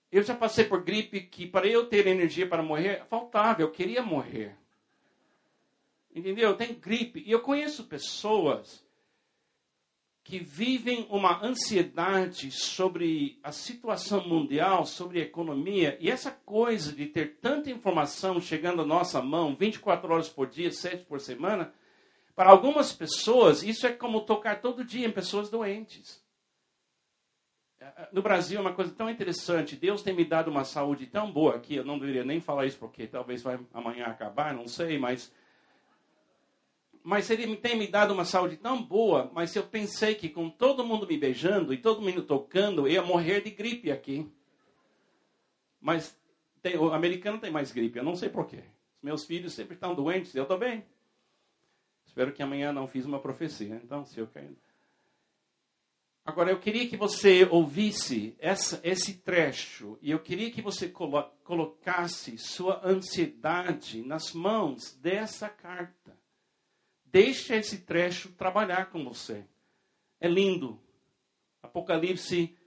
Eu 0.10 0.24
já 0.24 0.36
passei 0.36 0.64
por 0.64 0.82
gripe 0.82 1.20
que 1.20 1.46
para 1.46 1.68
eu 1.68 1.88
ter 1.88 2.08
energia 2.08 2.48
para 2.48 2.64
morrer, 2.64 3.04
faltava, 3.10 3.62
eu 3.62 3.70
queria 3.70 4.02
morrer. 4.02 4.56
Entendeu? 6.16 6.56
Tem 6.56 6.74
gripe. 6.74 7.22
E 7.26 7.32
eu 7.32 7.42
conheço 7.42 7.84
pessoas 7.84 8.83
que 10.24 10.40
vivem 10.40 11.06
uma 11.10 11.44
ansiedade 11.44 12.50
sobre 12.50 13.38
a 13.44 13.52
situação 13.52 14.26
mundial, 14.26 14.86
sobre 14.86 15.20
a 15.20 15.24
economia, 15.24 15.98
e 16.00 16.10
essa 16.10 16.32
coisa 16.32 16.94
de 16.94 17.06
ter 17.08 17.40
tanta 17.42 17.70
informação 17.70 18.40
chegando 18.40 18.82
à 18.82 18.86
nossa 18.86 19.22
mão 19.22 19.56
24 19.56 20.14
horas 20.14 20.30
por 20.30 20.48
dia, 20.48 20.72
7 20.72 21.06
por 21.06 21.20
semana, 21.20 21.74
para 22.36 22.50
algumas 22.50 22.94
pessoas, 22.94 23.64
isso 23.64 23.86
é 23.86 23.92
como 23.92 24.22
tocar 24.22 24.62
todo 24.62 24.86
dia 24.86 25.06
em 25.06 25.12
pessoas 25.12 25.50
doentes. 25.50 26.24
É, 27.80 27.86
é, 27.86 28.10
no 28.14 28.22
Brasil 28.22 28.58
é 28.58 28.62
uma 28.62 28.74
coisa 28.74 28.92
tão 28.92 29.10
interessante. 29.10 29.76
Deus 29.76 30.02
tem 30.02 30.16
me 30.16 30.24
dado 30.24 30.50
uma 30.50 30.64
saúde 30.64 31.06
tão 31.06 31.32
boa 31.32 31.56
aqui. 31.56 31.76
Eu 31.76 31.84
não 31.84 32.00
deveria 32.00 32.24
nem 32.24 32.40
falar 32.40 32.66
isso 32.66 32.80
porque 32.80 33.06
talvez 33.06 33.44
vai 33.44 33.60
amanhã 33.74 34.06
acabar, 34.06 34.54
não 34.54 34.68
sei, 34.68 34.98
mas 34.98 35.32
mas 37.04 37.30
ele 37.30 37.56
tem 37.58 37.78
me 37.78 37.86
dado 37.86 38.14
uma 38.14 38.24
saúde 38.24 38.56
tão 38.56 38.82
boa, 38.82 39.30
mas 39.34 39.54
eu 39.56 39.64
pensei 39.64 40.16
que 40.16 40.30
com 40.30 40.50
todo 40.50 40.86
mundo 40.86 41.06
me 41.06 41.18
beijando 41.18 41.74
e 41.74 41.78
todo 41.78 42.02
mundo 42.02 42.24
tocando, 42.24 42.88
eu 42.88 42.94
ia 42.94 43.02
morrer 43.02 43.42
de 43.42 43.52
gripe 43.52 43.92
aqui. 43.92 44.32
Mas 45.82 46.18
tem, 46.62 46.78
o 46.78 46.94
americano 46.94 47.40
tem 47.40 47.52
mais 47.52 47.74
gripe, 47.74 48.00
eu 48.00 48.06
não 48.06 48.16
sei 48.16 48.30
porquê. 48.30 48.64
Meus 49.02 49.26
filhos 49.26 49.54
sempre 49.54 49.74
estão 49.74 49.94
doentes, 49.94 50.34
eu 50.34 50.48
bem. 50.58 50.86
Espero 52.06 52.32
que 52.32 52.42
amanhã 52.42 52.72
não 52.72 52.88
fiz 52.88 53.06
uma 53.06 53.20
profecia, 53.20 53.82
então 53.84 54.06
se 54.06 54.18
eu 54.18 54.28
cair. 54.28 54.58
Agora, 56.26 56.52
eu 56.52 56.60
queria 56.60 56.88
que 56.88 56.96
você 56.96 57.46
ouvisse 57.52 58.34
essa, 58.40 58.80
esse 58.82 59.16
trecho 59.16 59.98
e 60.02 60.10
eu 60.10 60.20
queria 60.20 60.50
que 60.50 60.62
você 60.62 60.88
colo 60.88 61.22
colocasse 61.44 62.38
sua 62.38 62.80
ansiedade 62.88 64.02
nas 64.02 64.32
mãos 64.32 64.96
dessa 65.02 65.50
carta. 65.50 66.23
Deixa 67.14 67.56
esse 67.56 67.78
trecho 67.78 68.30
trabalhar 68.30 68.88
com 68.88 69.04
você. 69.04 69.46
É 70.20 70.28
lindo. 70.28 70.80
Apocalipse 71.62 72.58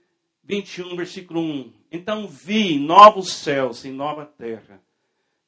21, 0.41 0.95
versículo 0.95 1.41
1. 1.41 1.73
Então 1.91 2.29
vi 2.29 2.79
novos 2.79 3.33
céus 3.33 3.83
e 3.83 3.89
nova 3.89 4.25
terra. 4.25 4.81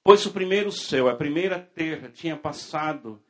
Pois 0.03 0.25
o 0.25 0.31
primeiro 0.31 0.69
céu, 0.69 1.07
a 1.07 1.15
primeira 1.15 1.57
terra 1.57 2.09
tinha 2.13 2.35
passado 2.35 3.23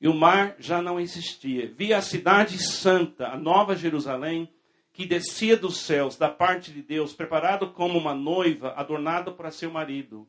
e 0.00 0.06
o 0.06 0.14
mar 0.14 0.54
já 0.60 0.80
não 0.80 1.00
existia. 1.00 1.72
Vi 1.76 1.92
a 1.92 2.00
cidade 2.00 2.62
santa, 2.62 3.26
a 3.26 3.36
nova 3.36 3.74
Jerusalém, 3.74 4.48
que 4.92 5.04
descia 5.04 5.56
dos 5.56 5.78
céus, 5.78 6.16
da 6.16 6.28
parte 6.28 6.70
de 6.70 6.82
Deus, 6.82 7.12
preparado 7.12 7.72
como 7.72 7.98
uma 7.98 8.14
noiva 8.14 8.74
adornada 8.76 9.32
para 9.32 9.50
seu 9.50 9.72
marido. 9.72 10.24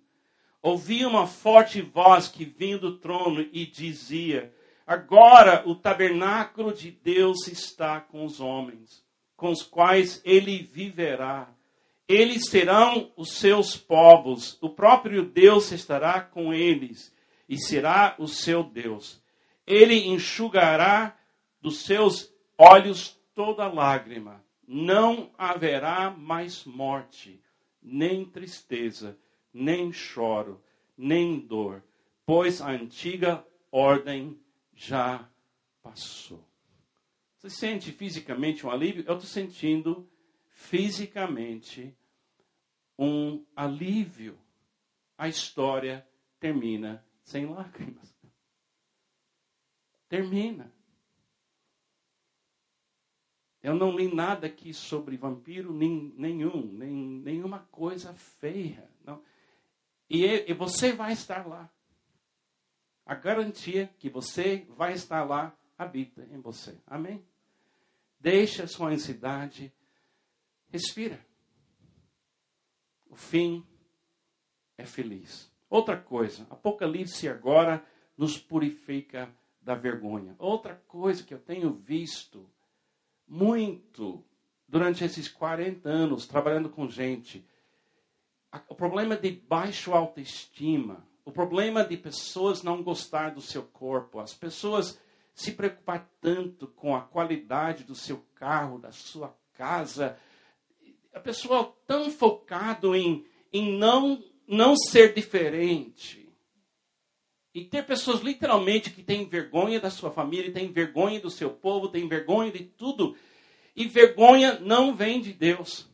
Ouvi 0.60 1.06
uma 1.06 1.28
forte 1.28 1.82
voz 1.82 2.28
que 2.28 2.44
vinha 2.44 2.80
do 2.80 2.98
trono 2.98 3.48
e 3.54 3.64
dizia: 3.64 4.52
Agora 4.88 5.64
o 5.68 5.76
tabernáculo 5.76 6.74
de 6.74 6.92
Deus 6.92 7.46
está 7.50 8.00
com 8.00 8.24
os 8.24 8.40
homens, 8.40 9.04
com 9.36 9.52
os 9.52 9.62
quais 9.62 10.22
ele 10.24 10.64
viverá. 10.64 11.50
Eles 12.08 12.48
serão 12.50 13.12
os 13.18 13.34
seus 13.34 13.76
povos, 13.76 14.58
o 14.62 14.70
próprio 14.70 15.26
Deus 15.26 15.74
estará 15.74 16.22
com 16.22 16.54
eles 16.54 17.14
e 17.50 17.58
será 17.58 18.16
o 18.18 18.30
seu 18.30 18.64
Deus. 18.64 19.22
Ele 19.66 20.08
enxugará 20.08 21.18
dos 21.62 21.80
seus 21.80 22.34
olhos 22.58 23.20
toda 23.36 23.68
lágrima. 23.68 24.42
Não 24.66 25.30
haverá 25.38 26.10
mais 26.12 26.64
morte, 26.64 27.42
nem 27.84 28.24
tristeza, 28.24 29.18
nem 29.54 29.92
choro, 29.92 30.62
nem 30.98 31.38
dor, 31.40 31.84
pois 32.26 32.62
a 32.62 32.70
antiga 32.70 33.46
ordem 33.70 34.40
já 34.78 35.28
passou. 35.82 36.48
Você 37.36 37.50
sente 37.50 37.92
fisicamente 37.92 38.66
um 38.66 38.70
alívio? 38.70 39.04
Eu 39.08 39.16
estou 39.16 39.28
sentindo 39.28 40.08
fisicamente 40.50 41.98
um 42.98 43.44
alívio. 43.56 44.40
A 45.18 45.28
história 45.28 46.08
termina 46.40 47.04
sem 47.24 47.48
lágrimas. 47.48 48.16
Termina. 50.08 50.72
Eu 53.64 53.74
não 53.74 53.96
li 53.98 54.14
nada 54.14 54.46
aqui 54.46 54.74
sobre 54.74 55.18
vampiro 55.18 55.74
nem, 55.74 56.14
nenhum, 56.16 56.72
nem, 56.72 56.94
nenhuma 56.94 57.68
coisa 57.72 58.14
feia. 58.14 58.90
Não. 59.04 59.24
E, 60.08 60.24
e 60.24 60.54
você 60.54 60.94
vai 60.94 61.14
estar 61.14 61.48
lá 61.48 61.70
a 63.08 63.16
garantia 63.16 63.90
que 63.98 64.10
você 64.10 64.68
vai 64.76 64.92
estar 64.94 65.24
lá 65.24 65.58
habita 65.78 66.28
em 66.30 66.42
você. 66.42 66.78
Amém? 66.86 67.26
Deixa 68.20 68.64
a 68.64 68.68
sua 68.68 68.90
ansiedade, 68.90 69.74
respira. 70.68 71.26
O 73.10 73.16
fim 73.16 73.66
é 74.78 74.86
feliz. 74.86 75.50
Outra 75.70 75.96
coisa, 75.96 76.46
Apocalipse 76.50 77.30
agora 77.30 77.86
nos 78.18 78.38
purifica 78.38 79.34
da 79.62 79.74
vergonha. 79.74 80.36
Outra 80.38 80.76
coisa 80.76 81.24
que 81.24 81.34
eu 81.34 81.40
tenho 81.40 81.72
visto 81.74 82.50
muito 83.26 84.22
durante 84.68 85.06
esses 85.06 85.30
40 85.30 85.88
anos 85.88 86.28
trabalhando 86.28 86.70
com 86.70 86.90
gente, 86.90 87.48
o 88.68 88.76
problema 88.76 89.16
de 89.16 89.32
baixa 89.32 89.96
autoestima 89.96 91.08
o 91.28 91.32
problema 91.34 91.84
de 91.84 91.98
pessoas 91.98 92.64
não 92.64 92.82
gostar 92.82 93.32
do 93.32 93.42
seu 93.42 93.62
corpo, 93.62 94.22
as 94.22 94.34
pessoas 94.34 94.98
se 95.34 95.52
preocupar 95.52 96.10
tanto 96.22 96.68
com 96.68 96.96
a 96.96 97.02
qualidade 97.02 97.84
do 97.84 97.94
seu 97.94 98.26
carro, 98.34 98.80
da 98.80 98.94
sua 98.94 99.38
casa, 99.54 100.18
a 101.14 101.20
pessoa 101.20 101.76
tão 101.86 102.10
focado 102.10 102.96
em, 102.96 103.26
em 103.52 103.78
não, 103.78 104.24
não 104.48 104.78
ser 104.78 105.14
diferente. 105.14 106.30
E 107.54 107.66
ter 107.66 107.86
pessoas 107.86 108.22
literalmente 108.22 108.90
que 108.90 109.04
têm 109.04 109.28
vergonha 109.28 109.82
da 109.82 109.90
sua 109.90 110.10
família, 110.10 110.54
têm 110.54 110.72
vergonha 110.72 111.20
do 111.20 111.30
seu 111.30 111.50
povo, 111.50 111.90
têm 111.90 112.08
vergonha 112.08 112.54
de 112.54 112.64
tudo. 112.64 113.18
E 113.76 113.86
vergonha 113.86 114.62
não 114.62 114.96
vem 114.96 115.20
de 115.20 115.34
Deus. 115.34 115.90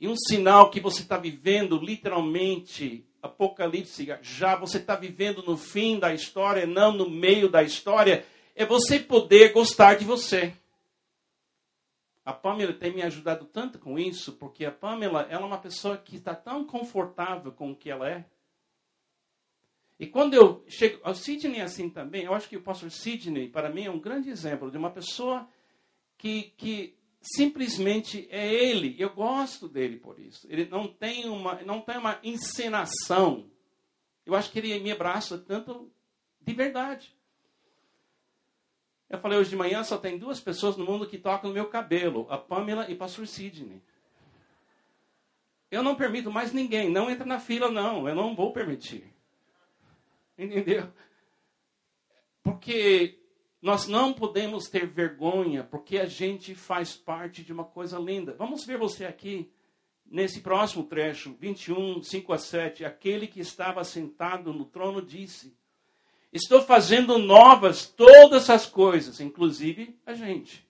E 0.00 0.08
um 0.08 0.16
sinal 0.16 0.70
que 0.70 0.80
você 0.80 1.02
está 1.02 1.18
vivendo 1.18 1.76
literalmente 1.78 3.06
Apocalipse, 3.22 4.08
já 4.22 4.56
você 4.56 4.78
está 4.78 4.96
vivendo 4.96 5.42
no 5.42 5.56
fim 5.56 5.98
da 5.98 6.14
história, 6.14 6.66
não 6.66 6.92
no 6.92 7.08
meio 7.08 7.48
da 7.48 7.62
história, 7.62 8.24
é 8.54 8.64
você 8.64 8.98
poder 8.98 9.52
gostar 9.52 9.94
de 9.94 10.04
você. 10.04 10.54
A 12.24 12.32
Pamela 12.32 12.72
tem 12.72 12.94
me 12.94 13.02
ajudado 13.02 13.44
tanto 13.46 13.78
com 13.78 13.98
isso, 13.98 14.32
porque 14.32 14.64
a 14.64 14.70
Pamela 14.70 15.22
ela 15.30 15.42
é 15.42 15.46
uma 15.46 15.58
pessoa 15.58 15.96
que 15.96 16.16
está 16.16 16.34
tão 16.34 16.64
confortável 16.64 17.50
com 17.52 17.72
o 17.72 17.76
que 17.76 17.90
ela 17.90 18.08
é. 18.08 18.24
E 19.98 20.06
quando 20.06 20.32
eu 20.32 20.64
chego. 20.66 20.98
O 21.06 21.14
Sidney 21.14 21.60
é 21.60 21.64
assim 21.64 21.90
também. 21.90 22.24
Eu 22.24 22.32
acho 22.32 22.48
que 22.48 22.56
o 22.56 22.62
pastor 22.62 22.90
Sidney, 22.90 23.48
para 23.48 23.68
mim, 23.68 23.84
é 23.84 23.90
um 23.90 24.00
grande 24.00 24.30
exemplo 24.30 24.70
de 24.70 24.78
uma 24.78 24.90
pessoa 24.90 25.46
que, 26.16 26.54
que 26.56 26.94
simplesmente 27.20 28.26
é 28.30 28.52
ele. 28.52 28.96
Eu 28.98 29.10
gosto 29.10 29.68
dele 29.68 29.96
por 29.96 30.18
isso. 30.18 30.46
Ele 30.50 30.66
não 30.66 30.88
tem 30.88 31.28
uma, 31.28 31.60
não 31.62 31.80
tem 31.80 31.98
uma 31.98 32.18
encenação. 32.22 33.50
Eu 34.24 34.34
acho 34.34 34.50
que 34.50 34.58
ele 34.58 34.78
me 34.80 34.90
abraça 34.90 35.38
tanto 35.38 35.90
de 36.40 36.54
verdade. 36.54 37.14
Eu 39.08 39.18
falei 39.18 39.38
hoje 39.38 39.50
de 39.50 39.56
manhã, 39.56 39.82
só 39.82 39.98
tem 39.98 40.16
duas 40.16 40.40
pessoas 40.40 40.76
no 40.76 40.84
mundo 40.84 41.06
que 41.06 41.18
tocam 41.18 41.50
no 41.50 41.54
meu 41.54 41.66
cabelo, 41.68 42.26
a 42.30 42.38
Pamela 42.38 42.88
e 42.88 42.94
o 42.94 42.96
pastor 42.96 43.26
Sidney. 43.26 43.82
Eu 45.68 45.82
não 45.82 45.96
permito 45.96 46.30
mais 46.30 46.52
ninguém, 46.52 46.88
não 46.88 47.10
entra 47.10 47.24
na 47.24 47.40
fila 47.40 47.70
não, 47.70 48.08
eu 48.08 48.14
não 48.14 48.34
vou 48.34 48.52
permitir. 48.52 49.12
Entendeu? 50.38 50.92
Porque 52.42 53.19
nós 53.62 53.86
não 53.86 54.12
podemos 54.12 54.68
ter 54.68 54.86
vergonha, 54.86 55.62
porque 55.62 55.98
a 55.98 56.06
gente 56.06 56.54
faz 56.54 56.96
parte 56.96 57.42
de 57.42 57.52
uma 57.52 57.64
coisa 57.64 57.98
linda. 57.98 58.34
Vamos 58.38 58.64
ver 58.64 58.78
você 58.78 59.04
aqui, 59.04 59.50
nesse 60.10 60.40
próximo 60.40 60.84
trecho, 60.84 61.36
21, 61.38 62.02
5 62.02 62.32
a 62.32 62.38
7. 62.38 62.84
Aquele 62.84 63.26
que 63.26 63.40
estava 63.40 63.84
sentado 63.84 64.52
no 64.54 64.64
trono 64.64 65.02
disse: 65.02 65.54
Estou 66.32 66.62
fazendo 66.62 67.18
novas 67.18 67.86
todas 67.86 68.48
as 68.48 68.64
coisas, 68.64 69.20
inclusive 69.20 69.94
a 70.06 70.14
gente. 70.14 70.66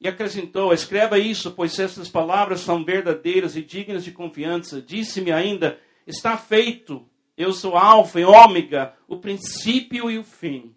E 0.00 0.08
acrescentou: 0.08 0.72
Escreva 0.72 1.18
isso, 1.18 1.50
pois 1.50 1.78
essas 1.78 2.08
palavras 2.08 2.60
são 2.60 2.82
verdadeiras 2.82 3.56
e 3.56 3.62
dignas 3.62 4.04
de 4.04 4.10
confiança. 4.10 4.80
Disse-me 4.80 5.32
ainda: 5.32 5.78
Está 6.06 6.38
feito. 6.38 7.06
Eu 7.36 7.54
sou 7.54 7.76
Alfa 7.76 8.20
e 8.20 8.24
Ômega, 8.24 8.94
o 9.08 9.16
princípio 9.16 10.10
e 10.10 10.18
o 10.18 10.24
fim. 10.24 10.74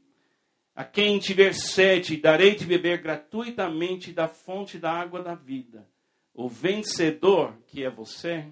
A 0.75 0.83
quem 0.83 1.19
tiver 1.19 1.53
sede, 1.53 2.17
darei 2.17 2.55
de 2.55 2.65
beber 2.65 3.01
gratuitamente 3.01 4.11
da 4.11 4.27
fonte 4.27 4.79
da 4.79 4.91
água 4.91 5.21
da 5.21 5.35
vida. 5.35 5.87
O 6.33 6.49
vencedor, 6.49 7.55
que 7.67 7.83
é 7.83 7.91
você, 7.91 8.51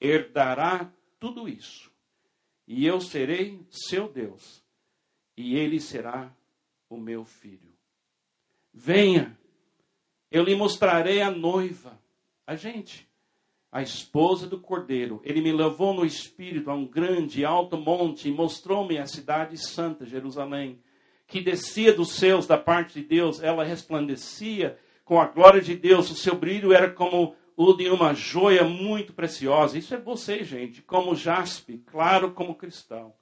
herdará 0.00 0.92
tudo 1.18 1.48
isso. 1.48 1.90
E 2.66 2.86
eu 2.86 3.00
serei 3.00 3.60
seu 3.70 4.08
Deus, 4.08 4.62
e 5.36 5.56
ele 5.56 5.80
será 5.80 6.32
o 6.88 6.96
meu 6.96 7.24
filho. 7.24 7.74
Venha, 8.72 9.36
eu 10.30 10.44
lhe 10.44 10.54
mostrarei 10.54 11.22
a 11.22 11.30
noiva, 11.30 12.00
a 12.46 12.54
gente, 12.54 13.08
a 13.72 13.82
esposa 13.82 14.46
do 14.46 14.60
cordeiro. 14.60 15.20
Ele 15.24 15.40
me 15.40 15.52
levou 15.52 15.92
no 15.92 16.04
espírito 16.04 16.70
a 16.70 16.74
um 16.74 16.86
grande 16.86 17.40
e 17.40 17.44
alto 17.44 17.76
monte 17.76 18.28
e 18.28 18.32
mostrou-me 18.32 18.96
a 18.98 19.06
cidade 19.06 19.58
santa, 19.58 20.06
Jerusalém 20.06 20.80
que 21.26 21.40
descia 21.40 21.92
dos 21.92 22.12
céus 22.12 22.46
da 22.46 22.56
parte 22.56 23.00
de 23.00 23.06
Deus, 23.06 23.42
ela 23.42 23.64
resplandecia 23.64 24.78
com 25.04 25.20
a 25.20 25.26
glória 25.26 25.60
de 25.60 25.76
Deus, 25.76 26.10
o 26.10 26.14
seu 26.14 26.34
brilho 26.34 26.72
era 26.72 26.90
como 26.90 27.34
o 27.56 27.72
de 27.72 27.88
uma 27.88 28.12
joia 28.12 28.64
muito 28.64 29.12
preciosa. 29.12 29.78
Isso 29.78 29.94
é 29.94 29.98
você, 29.98 30.44
gente, 30.44 30.82
como 30.82 31.14
jaspe, 31.14 31.78
claro 31.86 32.32
como 32.32 32.54
cristal. 32.54 33.18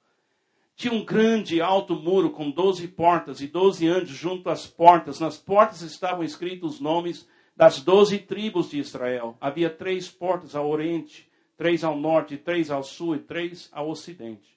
Tinha 0.75 0.93
um 0.93 1.05
grande 1.05 1.61
alto 1.61 1.95
muro 1.95 2.31
com 2.31 2.51
doze 2.51 2.87
portas 2.87 3.39
e 3.39 3.47
doze 3.47 3.87
anjos 3.87 4.17
junto 4.17 4.49
às 4.49 4.67
portas. 4.67 5.21
Nas 5.21 5.37
portas 5.37 5.81
estavam 5.81 6.23
escritos 6.23 6.75
os 6.75 6.79
nomes 6.81 7.27
das 7.55 7.79
doze 7.79 8.19
tribos 8.19 8.71
de 8.71 8.79
Israel. 8.79 9.37
Havia 9.39 9.69
três 9.69 10.09
portas 10.09 10.53
ao 10.53 10.69
oriente, 10.69 11.29
três 11.55 11.83
ao 11.83 11.97
norte, 11.97 12.35
três 12.35 12.69
ao 12.69 12.83
sul 12.83 13.15
e 13.15 13.19
três 13.19 13.69
ao 13.71 13.89
ocidente. 13.89 14.54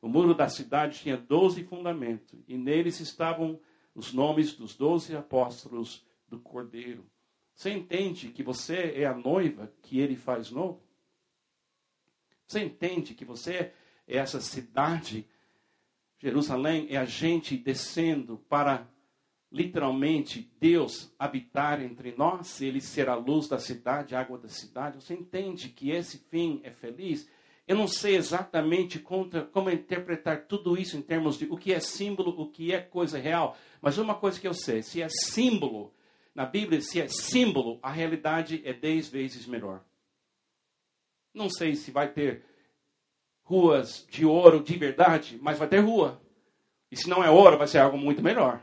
O 0.00 0.08
muro 0.08 0.34
da 0.34 0.48
cidade 0.48 1.00
tinha 1.00 1.16
doze 1.16 1.62
fundamentos, 1.64 2.38
e 2.48 2.56
neles 2.56 3.00
estavam 3.00 3.60
os 3.94 4.12
nomes 4.12 4.54
dos 4.54 4.74
doze 4.74 5.14
apóstolos 5.14 6.06
do 6.28 6.38
Cordeiro. 6.38 7.04
Você 7.54 7.70
entende 7.70 8.28
que 8.28 8.42
você 8.42 8.94
é 8.96 9.04
a 9.04 9.14
noiva 9.14 9.70
que 9.82 10.00
ele 10.00 10.16
faz 10.16 10.50
novo? 10.50 10.82
Você 12.46 12.60
entende 12.64 13.14
que 13.14 13.24
você 13.24 13.72
é 14.08 14.16
essa 14.16 14.40
cidade, 14.40 15.28
Jerusalém, 16.18 16.86
é 16.90 16.96
a 16.96 17.04
gente 17.04 17.56
descendo 17.56 18.38
para 18.48 18.88
literalmente 19.52 20.50
Deus 20.58 21.12
habitar 21.18 21.82
entre 21.82 22.12
nós, 22.16 22.60
ele 22.60 22.80
ser 22.80 23.08
a 23.08 23.14
luz 23.14 23.48
da 23.48 23.58
cidade, 23.58 24.14
a 24.14 24.20
água 24.20 24.38
da 24.38 24.48
cidade. 24.48 25.02
Você 25.02 25.14
entende 25.14 25.68
que 25.68 25.90
esse 25.90 26.18
fim 26.18 26.60
é 26.62 26.70
feliz? 26.70 27.28
Eu 27.70 27.76
não 27.76 27.86
sei 27.86 28.16
exatamente 28.16 28.98
contra, 28.98 29.44
como 29.44 29.70
interpretar 29.70 30.44
tudo 30.46 30.76
isso 30.76 30.96
em 30.96 31.02
termos 31.02 31.38
de 31.38 31.44
o 31.44 31.56
que 31.56 31.72
é 31.72 31.78
símbolo, 31.78 32.30
o 32.36 32.50
que 32.50 32.72
é 32.72 32.80
coisa 32.80 33.16
real. 33.16 33.56
Mas 33.80 33.96
uma 33.96 34.16
coisa 34.16 34.40
que 34.40 34.48
eu 34.48 34.52
sei: 34.52 34.82
se 34.82 35.00
é 35.00 35.08
símbolo, 35.08 35.94
na 36.34 36.44
Bíblia, 36.44 36.80
se 36.80 37.00
é 37.00 37.06
símbolo, 37.06 37.78
a 37.80 37.88
realidade 37.88 38.60
é 38.64 38.72
dez 38.72 39.08
vezes 39.08 39.46
melhor. 39.46 39.84
Não 41.32 41.48
sei 41.48 41.76
se 41.76 41.92
vai 41.92 42.12
ter 42.12 42.44
ruas 43.44 44.04
de 44.10 44.26
ouro 44.26 44.60
de 44.60 44.76
verdade, 44.76 45.38
mas 45.40 45.56
vai 45.56 45.68
ter 45.68 45.78
rua. 45.78 46.20
E 46.90 46.96
se 46.96 47.08
não 47.08 47.22
é 47.22 47.30
ouro, 47.30 47.56
vai 47.56 47.68
ser 47.68 47.78
algo 47.78 47.96
muito 47.96 48.20
melhor. 48.20 48.60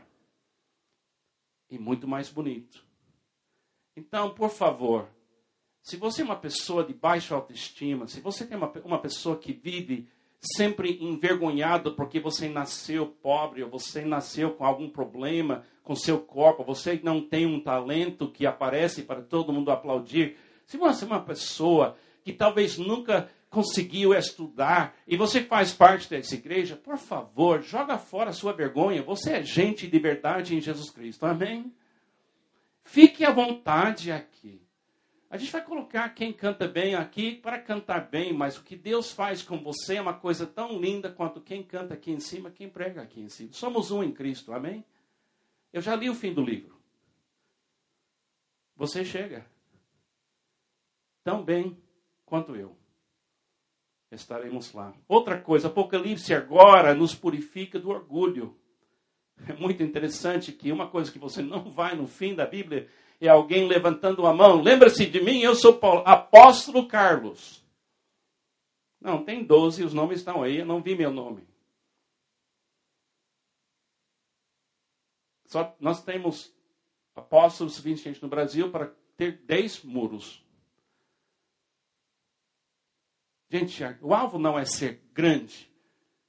E 1.70 1.78
muito 1.78 2.06
mais 2.06 2.28
bonito. 2.28 2.84
Então, 3.96 4.34
por 4.34 4.50
favor, 4.50 5.08
se 5.82 5.96
você 5.96 6.22
é 6.22 6.24
uma 6.24 6.36
pessoa 6.36 6.84
de 6.84 6.92
baixa 6.92 7.34
autoestima, 7.34 8.06
se 8.06 8.20
você 8.20 8.46
é 8.50 8.56
uma, 8.56 8.70
uma 8.84 8.98
pessoa 8.98 9.36
que 9.36 9.52
vive 9.52 10.08
sempre 10.40 10.98
envergonhado 11.02 11.94
porque 11.94 12.20
você 12.20 12.48
nasceu 12.48 13.06
pobre, 13.06 13.62
ou 13.62 13.70
você 13.70 14.04
nasceu 14.04 14.52
com 14.52 14.64
algum 14.64 14.88
problema 14.88 15.64
com 15.82 15.94
seu 15.94 16.18
corpo, 16.18 16.62
você 16.62 17.00
não 17.02 17.20
tem 17.20 17.46
um 17.46 17.60
talento 17.60 18.30
que 18.30 18.46
aparece 18.46 19.02
para 19.02 19.22
todo 19.22 19.52
mundo 19.52 19.70
aplaudir. 19.70 20.36
Se 20.66 20.76
você 20.76 21.04
é 21.04 21.06
uma 21.06 21.22
pessoa 21.22 21.96
que 22.22 22.32
talvez 22.32 22.76
nunca 22.76 23.30
conseguiu 23.48 24.12
estudar 24.12 24.94
e 25.06 25.16
você 25.16 25.42
faz 25.42 25.72
parte 25.72 26.10
dessa 26.10 26.34
igreja, 26.34 26.76
por 26.76 26.98
favor, 26.98 27.62
joga 27.62 27.96
fora 27.96 28.30
a 28.30 28.34
sua 28.34 28.52
vergonha. 28.52 29.02
Você 29.02 29.32
é 29.32 29.42
gente 29.42 29.86
de 29.86 29.98
verdade 29.98 30.54
em 30.54 30.60
Jesus 30.60 30.90
Cristo. 30.90 31.24
Amém? 31.24 31.72
Fique 32.84 33.24
à 33.24 33.30
vontade 33.30 34.12
aqui. 34.12 34.60
A 35.30 35.36
gente 35.36 35.52
vai 35.52 35.62
colocar 35.62 36.08
quem 36.10 36.32
canta 36.32 36.66
bem 36.66 36.94
aqui 36.94 37.34
para 37.34 37.60
cantar 37.60 38.08
bem, 38.08 38.32
mas 38.32 38.56
o 38.56 38.62
que 38.62 38.74
Deus 38.74 39.12
faz 39.12 39.42
com 39.42 39.58
você 39.58 39.96
é 39.96 40.00
uma 40.00 40.14
coisa 40.14 40.46
tão 40.46 40.80
linda 40.80 41.12
quanto 41.12 41.40
quem 41.40 41.62
canta 41.62 41.92
aqui 41.92 42.10
em 42.10 42.20
cima, 42.20 42.50
quem 42.50 42.68
prega 42.68 43.02
aqui 43.02 43.20
em 43.20 43.28
cima. 43.28 43.52
Somos 43.52 43.90
um 43.90 44.02
em 44.02 44.10
Cristo, 44.10 44.54
amém? 44.54 44.82
Eu 45.70 45.82
já 45.82 45.94
li 45.94 46.08
o 46.08 46.14
fim 46.14 46.32
do 46.32 46.42
livro. 46.42 46.78
Você 48.74 49.04
chega 49.04 49.44
tão 51.22 51.44
bem 51.44 51.76
quanto 52.24 52.56
eu. 52.56 52.74
Estaremos 54.10 54.72
lá. 54.72 54.94
Outra 55.06 55.38
coisa, 55.38 55.68
Apocalipse 55.68 56.32
agora 56.32 56.94
nos 56.94 57.14
purifica 57.14 57.78
do 57.78 57.90
orgulho. 57.90 58.56
É 59.46 59.52
muito 59.52 59.82
interessante 59.82 60.52
que 60.52 60.72
uma 60.72 60.88
coisa 60.88 61.12
que 61.12 61.18
você 61.18 61.42
não 61.42 61.70
vai 61.70 61.94
no 61.94 62.06
fim 62.06 62.34
da 62.34 62.46
Bíblia 62.46 62.88
é 63.20 63.28
alguém 63.28 63.66
levantando 63.66 64.26
a 64.26 64.32
mão. 64.32 64.62
Lembra-se 64.62 65.06
de 65.06 65.20
mim, 65.20 65.40
eu 65.40 65.54
sou 65.54 65.78
Paulo, 65.78 66.02
apóstolo 66.06 66.86
Carlos. 66.86 67.64
Não, 69.00 69.24
tem 69.24 69.44
12, 69.44 69.84
os 69.84 69.94
nomes 69.94 70.18
estão 70.18 70.42
aí, 70.42 70.58
eu 70.58 70.66
não 70.66 70.82
vi 70.82 70.94
meu 70.94 71.10
nome. 71.10 71.46
Só 75.46 75.74
nós 75.80 76.02
temos 76.02 76.54
apóstolos 77.14 77.74
suficientes 77.74 78.20
no 78.20 78.28
Brasil 78.28 78.70
para 78.70 78.92
ter 79.16 79.38
10 79.44 79.82
muros. 79.84 80.44
Gente, 83.50 83.82
o 84.02 84.12
alvo 84.12 84.38
não 84.38 84.58
é 84.58 84.64
ser 84.64 85.02
grande. 85.12 85.72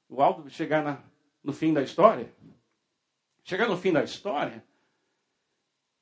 O 0.07 0.21
alvo 0.21 0.47
é 0.47 0.49
chegar 0.49 0.81
na, 0.83 1.03
no 1.43 1.51
fim 1.51 1.73
da 1.73 1.81
história. 1.81 2.33
Chegar 3.43 3.67
no 3.67 3.77
fim 3.77 3.91
da 3.91 4.03
história 4.03 4.63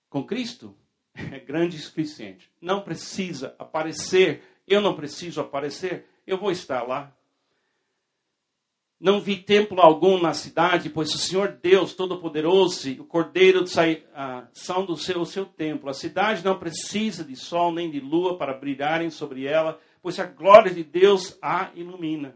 com 0.09 0.23
Cristo 0.23 0.75
é 1.13 1.39
grande 1.39 1.77
e 1.77 1.79
suficiente. 1.79 2.49
Não 2.61 2.81
precisa 2.81 3.55
aparecer, 3.57 4.43
eu 4.67 4.81
não 4.81 4.95
preciso 4.95 5.41
aparecer, 5.41 6.05
eu 6.25 6.37
vou 6.37 6.51
estar 6.51 6.83
lá. 6.83 7.13
Não 8.99 9.21
vi 9.21 9.37
templo 9.37 9.79
algum 9.79 10.19
na 10.19 10.33
cidade, 10.33 10.89
pois 10.89 11.13
o 11.13 11.19
Senhor 11.19 11.59
Deus 11.61 11.93
Todo-Poderoso, 11.93 12.89
o 12.93 13.05
Cordeiro 13.05 13.63
são 14.53 14.85
do 14.85 14.97
seu, 14.97 15.23
seu 15.23 15.45
templo. 15.45 15.87
A 15.87 15.93
cidade 15.93 16.43
não 16.43 16.57
precisa 16.57 17.23
de 17.23 17.35
sol 17.35 17.71
nem 17.71 17.91
de 17.91 17.99
lua 17.99 18.39
para 18.39 18.57
brilharem 18.57 19.11
sobre 19.11 19.45
ela, 19.45 19.79
pois 20.01 20.19
a 20.19 20.25
glória 20.25 20.73
de 20.73 20.83
Deus 20.83 21.37
a 21.43 21.69
ilumina. 21.75 22.35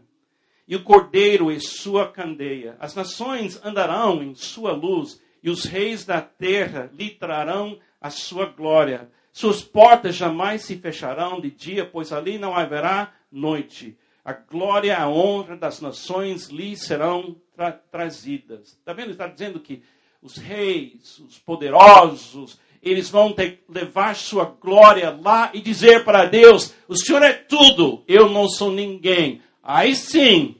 E 0.68 0.76
o 0.76 0.84
Cordeiro 0.84 1.50
é 1.50 1.58
sua 1.58 2.08
candeia. 2.08 2.76
As 2.78 2.94
nações 2.94 3.60
andarão 3.64 4.22
em 4.22 4.32
sua 4.36 4.72
luz, 4.72 5.20
e 5.42 5.50
os 5.50 5.64
reis 5.64 6.04
da 6.04 6.20
terra 6.20 6.90
lhe 6.94 7.10
trarão 7.10 7.78
a 8.00 8.10
sua 8.10 8.46
glória. 8.46 9.10
Suas 9.32 9.62
portas 9.62 10.14
jamais 10.14 10.62
se 10.62 10.76
fecharão 10.76 11.40
de 11.40 11.50
dia, 11.50 11.84
pois 11.84 12.12
ali 12.12 12.38
não 12.38 12.54
haverá 12.54 13.12
noite. 13.30 13.96
A 14.24 14.32
glória 14.32 14.88
e 14.88 14.90
a 14.92 15.08
honra 15.08 15.56
das 15.56 15.80
nações 15.80 16.48
lhe 16.48 16.76
serão 16.76 17.36
tra 17.56 17.72
trazidas. 17.72 18.68
Está 18.68 18.92
vendo? 18.92 19.10
Está 19.10 19.26
dizendo 19.26 19.58
que 19.58 19.82
os 20.20 20.36
reis, 20.36 21.18
os 21.18 21.38
poderosos, 21.38 22.60
eles 22.80 23.10
vão 23.10 23.32
ter, 23.32 23.64
levar 23.68 24.14
sua 24.14 24.44
glória 24.44 25.18
lá 25.20 25.50
e 25.52 25.60
dizer 25.60 26.04
para 26.04 26.24
Deus: 26.24 26.74
O 26.86 26.96
Senhor 26.96 27.22
é 27.22 27.32
tudo, 27.32 28.04
eu 28.06 28.28
não 28.28 28.48
sou 28.48 28.70
ninguém. 28.70 29.42
Aí 29.62 29.96
sim, 29.96 30.56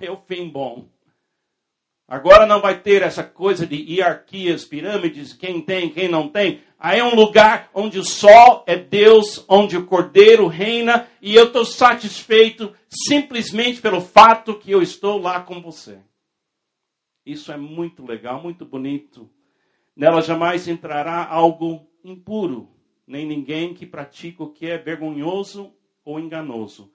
é 0.00 0.10
o 0.10 0.16
fim 0.16 0.48
bom. 0.48 0.91
Agora 2.12 2.44
não 2.44 2.60
vai 2.60 2.78
ter 2.78 3.00
essa 3.00 3.24
coisa 3.24 3.66
de 3.66 3.74
hierarquias, 3.74 4.66
pirâmides, 4.66 5.32
quem 5.32 5.62
tem, 5.62 5.88
quem 5.88 6.10
não 6.10 6.28
tem. 6.28 6.60
Aí 6.78 6.98
é 6.98 7.02
um 7.02 7.14
lugar 7.14 7.70
onde 7.72 7.98
o 7.98 8.04
sol 8.04 8.62
é 8.66 8.76
Deus, 8.76 9.42
onde 9.48 9.78
o 9.78 9.86
cordeiro 9.86 10.46
reina, 10.46 11.08
e 11.22 11.34
eu 11.34 11.46
estou 11.46 11.64
satisfeito 11.64 12.70
simplesmente 12.86 13.80
pelo 13.80 14.02
fato 14.02 14.58
que 14.58 14.70
eu 14.70 14.82
estou 14.82 15.18
lá 15.18 15.40
com 15.40 15.62
você. 15.62 16.00
Isso 17.24 17.50
é 17.50 17.56
muito 17.56 18.04
legal, 18.04 18.42
muito 18.42 18.66
bonito. 18.66 19.30
Nela 19.96 20.20
jamais 20.20 20.68
entrará 20.68 21.26
algo 21.26 21.88
impuro, 22.04 22.68
nem 23.06 23.26
ninguém 23.26 23.72
que 23.72 23.86
pratica 23.86 24.42
o 24.42 24.52
que 24.52 24.66
é 24.66 24.76
vergonhoso 24.76 25.72
ou 26.04 26.20
enganoso, 26.20 26.92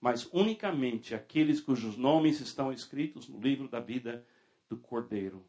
mas 0.00 0.30
unicamente 0.32 1.12
aqueles 1.12 1.60
cujos 1.60 1.96
nomes 1.96 2.38
estão 2.38 2.72
escritos 2.72 3.28
no 3.28 3.40
livro 3.40 3.66
da 3.66 3.80
vida 3.80 4.24
do 4.70 4.76
Cordeiro. 4.76 5.44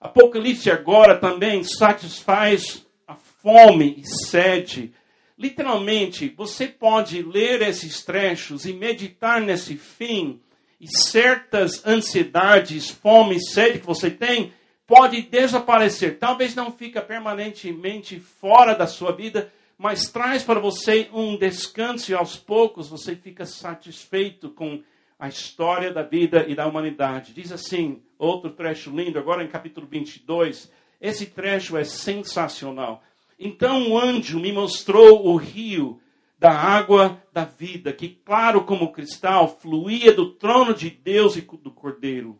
Apocalipse 0.00 0.70
agora 0.70 1.18
também 1.18 1.64
satisfaz 1.64 2.86
a 3.06 3.16
fome 3.16 3.96
e 3.98 4.06
sede. 4.06 4.94
Literalmente, 5.36 6.28
você 6.28 6.68
pode 6.68 7.22
ler 7.22 7.60
esses 7.60 8.04
trechos 8.04 8.64
e 8.64 8.72
meditar 8.72 9.40
nesse 9.40 9.76
fim 9.76 10.40
e 10.80 10.86
certas 10.86 11.84
ansiedades, 11.84 12.88
fome, 12.88 13.44
sede 13.44 13.80
que 13.80 13.86
você 13.86 14.10
tem, 14.10 14.52
pode 14.86 15.22
desaparecer. 15.22 16.18
Talvez 16.18 16.54
não 16.54 16.70
fica 16.70 17.02
permanentemente 17.02 18.20
fora 18.20 18.74
da 18.74 18.86
sua 18.86 19.10
vida, 19.10 19.52
mas 19.76 20.08
traz 20.08 20.44
para 20.44 20.60
você 20.60 21.08
um 21.12 21.36
descanso 21.36 22.12
e 22.12 22.14
aos 22.14 22.36
poucos 22.36 22.88
você 22.88 23.16
fica 23.16 23.44
satisfeito 23.44 24.50
com 24.50 24.82
a 25.18 25.28
história 25.28 25.92
da 25.92 26.02
vida 26.02 26.44
e 26.48 26.54
da 26.54 26.66
humanidade. 26.66 27.32
Diz 27.32 27.50
assim, 27.50 28.02
outro 28.18 28.50
trecho 28.50 28.90
lindo, 28.90 29.18
agora 29.18 29.42
em 29.42 29.48
capítulo 29.48 29.86
22. 29.86 30.70
Esse 31.00 31.26
trecho 31.26 31.76
é 31.76 31.84
sensacional. 31.84 33.02
Então 33.38 33.90
o 33.90 33.98
anjo 33.98 34.38
me 34.38 34.52
mostrou 34.52 35.26
o 35.26 35.36
rio 35.36 36.00
da 36.38 36.52
água 36.52 37.22
da 37.32 37.44
vida, 37.44 37.92
que, 37.92 38.08
claro 38.08 38.64
como 38.64 38.92
cristal, 38.92 39.58
fluía 39.58 40.12
do 40.12 40.32
trono 40.34 40.74
de 40.74 40.90
Deus 40.90 41.36
e 41.36 41.40
do 41.40 41.70
Cordeiro. 41.70 42.38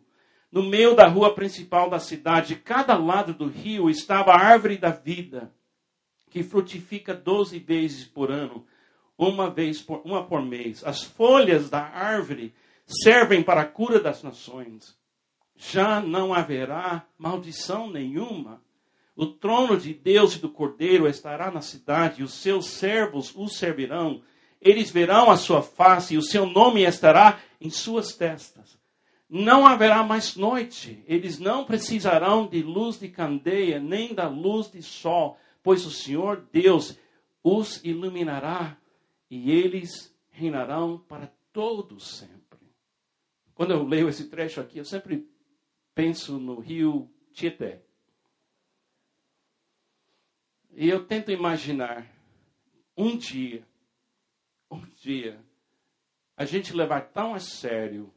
No 0.51 0.63
meio 0.63 0.95
da 0.95 1.07
rua 1.07 1.33
principal 1.33 1.89
da 1.89 1.99
cidade, 1.99 2.49
de 2.49 2.55
cada 2.57 2.95
lado 2.95 3.33
do 3.33 3.47
rio, 3.47 3.89
estava 3.89 4.31
a 4.31 4.39
árvore 4.39 4.77
da 4.77 4.91
vida, 4.91 5.51
que 6.29 6.43
frutifica 6.43 7.13
doze 7.13 7.57
vezes 7.57 8.05
por 8.05 8.31
ano, 8.31 8.65
uma 9.17 9.49
vez 9.49 9.81
por, 9.81 10.01
uma 10.05 10.23
por 10.23 10.43
mês. 10.43 10.83
As 10.85 11.01
folhas 11.01 11.69
da 11.69 11.81
árvore 11.81 12.53
servem 12.87 13.43
para 13.43 13.61
a 13.61 13.65
cura 13.65 13.99
das 13.99 14.23
nações. 14.23 14.97
Já 15.55 15.99
não 15.99 16.33
haverá 16.33 17.05
maldição 17.17 17.89
nenhuma 17.89 18.61
o 19.17 19.25
trono 19.25 19.75
de 19.79 19.95
Deus 19.95 20.35
e 20.35 20.39
do 20.39 20.47
Cordeiro 20.47 21.07
estará 21.07 21.49
na 21.49 21.59
cidade, 21.59 22.21
e 22.21 22.23
os 22.23 22.35
seus 22.35 22.67
servos 22.67 23.35
o 23.35 23.47
servirão. 23.47 24.21
Eles 24.61 24.91
verão 24.91 25.31
a 25.31 25.37
sua 25.37 25.63
face, 25.63 26.13
e 26.13 26.17
o 26.19 26.21
seu 26.21 26.45
nome 26.45 26.83
estará 26.83 27.39
em 27.59 27.71
suas 27.71 28.15
testas. 28.15 28.77
Não 29.27 29.65
haverá 29.65 30.03
mais 30.03 30.35
noite, 30.35 31.03
eles 31.07 31.39
não 31.39 31.65
precisarão 31.65 32.45
de 32.45 32.61
luz 32.61 32.99
de 32.99 33.09
candeia, 33.09 33.79
nem 33.79 34.13
da 34.13 34.27
luz 34.27 34.69
de 34.71 34.83
sol, 34.83 35.35
pois 35.63 35.83
o 35.83 35.91
Senhor 35.91 36.45
Deus 36.53 36.95
os 37.43 37.83
iluminará, 37.83 38.77
e 39.31 39.51
eles 39.51 40.15
reinarão 40.29 41.03
para 41.09 41.33
todos 41.51 42.19
sempre. 42.19 42.36
Quando 43.57 43.71
eu 43.71 43.83
leio 43.83 44.07
esse 44.07 44.29
trecho 44.29 44.61
aqui, 44.61 44.77
eu 44.77 44.85
sempre 44.85 45.27
penso 45.95 46.37
no 46.37 46.59
rio 46.59 47.09
Tietê. 47.33 47.79
E 50.73 50.87
eu 50.87 51.07
tento 51.07 51.31
imaginar 51.31 52.07
um 52.95 53.17
dia, 53.17 53.67
um 54.69 54.79
dia, 54.97 55.43
a 56.35 56.45
gente 56.45 56.71
levar 56.71 57.01
tão 57.09 57.33
a 57.33 57.39
sério 57.39 58.13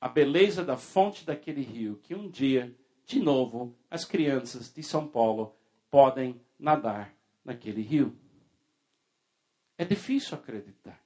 a 0.00 0.08
beleza 0.08 0.64
da 0.64 0.76
fonte 0.76 1.26
daquele 1.26 1.62
rio 1.62 1.96
que 1.96 2.14
um 2.14 2.30
dia, 2.30 2.72
de 3.04 3.18
novo, 3.18 3.76
as 3.90 4.04
crianças 4.04 4.72
de 4.72 4.84
São 4.84 5.08
Paulo 5.08 5.52
podem 5.90 6.40
nadar 6.56 7.12
naquele 7.44 7.82
rio. 7.82 8.16
É 9.76 9.84
difícil 9.84 10.38
acreditar. 10.38 11.03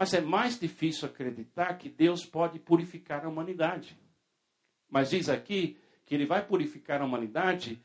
Mas 0.00 0.14
é 0.14 0.20
mais 0.22 0.58
difícil 0.58 1.06
acreditar 1.06 1.74
que 1.74 1.86
Deus 1.86 2.24
pode 2.24 2.58
purificar 2.58 3.22
a 3.22 3.28
humanidade. 3.28 4.00
Mas 4.88 5.10
diz 5.10 5.28
aqui 5.28 5.76
que 6.06 6.14
ele 6.14 6.24
vai 6.24 6.42
purificar 6.42 7.02
a 7.02 7.04
humanidade 7.04 7.78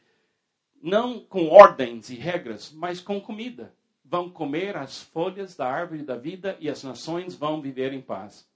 não 0.81 1.19
com 1.19 1.49
ordens 1.49 2.09
e 2.09 2.15
regras, 2.15 2.71
mas 2.71 3.01
com 3.01 3.19
comida. 3.19 3.75
Vão 4.01 4.29
comer 4.29 4.77
as 4.77 5.01
folhas 5.01 5.57
da 5.57 5.69
árvore 5.69 6.03
da 6.03 6.15
vida 6.15 6.55
e 6.61 6.69
as 6.69 6.85
nações 6.85 7.35
vão 7.35 7.61
viver 7.61 7.91
em 7.91 8.01
paz. 8.01 8.49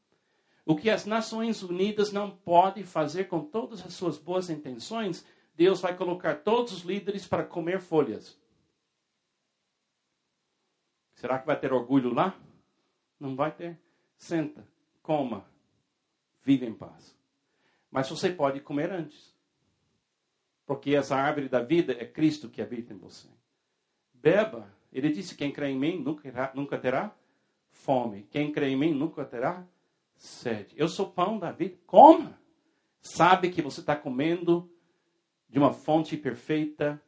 O 0.65 0.73
que 0.73 0.89
as 0.89 1.05
Nações 1.05 1.61
Unidas 1.61 2.13
não 2.13 2.31
podem 2.31 2.85
fazer 2.85 3.25
com 3.25 3.43
todas 3.43 3.85
as 3.85 3.93
suas 3.93 4.17
boas 4.17 4.49
intenções, 4.49 5.25
Deus 5.53 5.81
vai 5.81 5.97
colocar 5.97 6.35
todos 6.35 6.71
os 6.71 6.83
líderes 6.83 7.27
para 7.27 7.43
comer 7.43 7.81
folhas. 7.81 8.39
Será 11.15 11.37
que 11.37 11.45
vai 11.45 11.59
ter 11.59 11.73
orgulho 11.73 12.13
lá? 12.13 12.39
Não 13.19 13.36
vai 13.36 13.51
ter. 13.51 13.77
Senta, 14.17 14.67
coma, 15.01 15.45
vive 16.43 16.65
em 16.65 16.73
paz. 16.73 17.17
Mas 17.91 18.10
você 18.10 18.29
pode 18.29 18.60
comer 18.62 18.91
antes. 18.91 19.36
Porque 20.65 20.95
essa 20.95 21.15
árvore 21.15 21.49
da 21.49 21.62
vida 21.62 21.93
é 21.93 22.05
Cristo 22.05 22.49
que 22.49 22.62
habita 22.62 22.93
em 22.93 22.97
você. 22.97 23.27
Beba. 24.13 24.71
Ele 24.91 25.10
disse: 25.10 25.36
quem 25.36 25.51
crê 25.51 25.69
em 25.69 25.79
mim 25.79 25.99
nunca, 25.99 26.51
nunca 26.53 26.77
terá 26.77 27.15
fome. 27.71 28.27
Quem 28.29 28.51
crê 28.51 28.69
em 28.69 28.77
mim 28.77 28.93
nunca 28.93 29.25
terá 29.25 29.65
sede. 30.15 30.75
Eu 30.77 30.88
sou 30.88 31.10
pão 31.12 31.39
da 31.39 31.51
vida. 31.51 31.77
Coma. 31.86 32.39
Sabe 33.01 33.49
que 33.49 33.62
você 33.62 33.79
está 33.79 33.95
comendo 33.95 34.69
de 35.49 35.58
uma 35.58 35.73
fonte 35.73 36.17
perfeita 36.17 37.01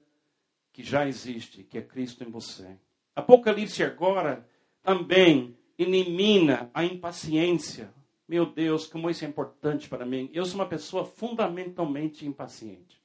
que 0.72 0.84
já 0.84 1.06
existe, 1.06 1.64
que 1.64 1.78
é 1.78 1.82
Cristo 1.82 2.24
em 2.24 2.32
você. 2.32 2.80
Apocalipse 3.16 3.84
agora 3.84 4.48
também 4.82 5.58
elimina 5.82 6.70
a 6.74 6.84
impaciência. 6.84 7.92
Meu 8.28 8.46
Deus, 8.46 8.86
como 8.86 9.10
isso 9.10 9.26
é 9.26 9.28
importante 9.28 9.90
para 9.90 10.06
mim. 10.06 10.30
Eu 10.34 10.46
sou 10.46 10.56
uma 10.56 10.68
pessoa 10.68 11.04
fundamentalmente 11.04 12.26
impaciente. 12.26 13.02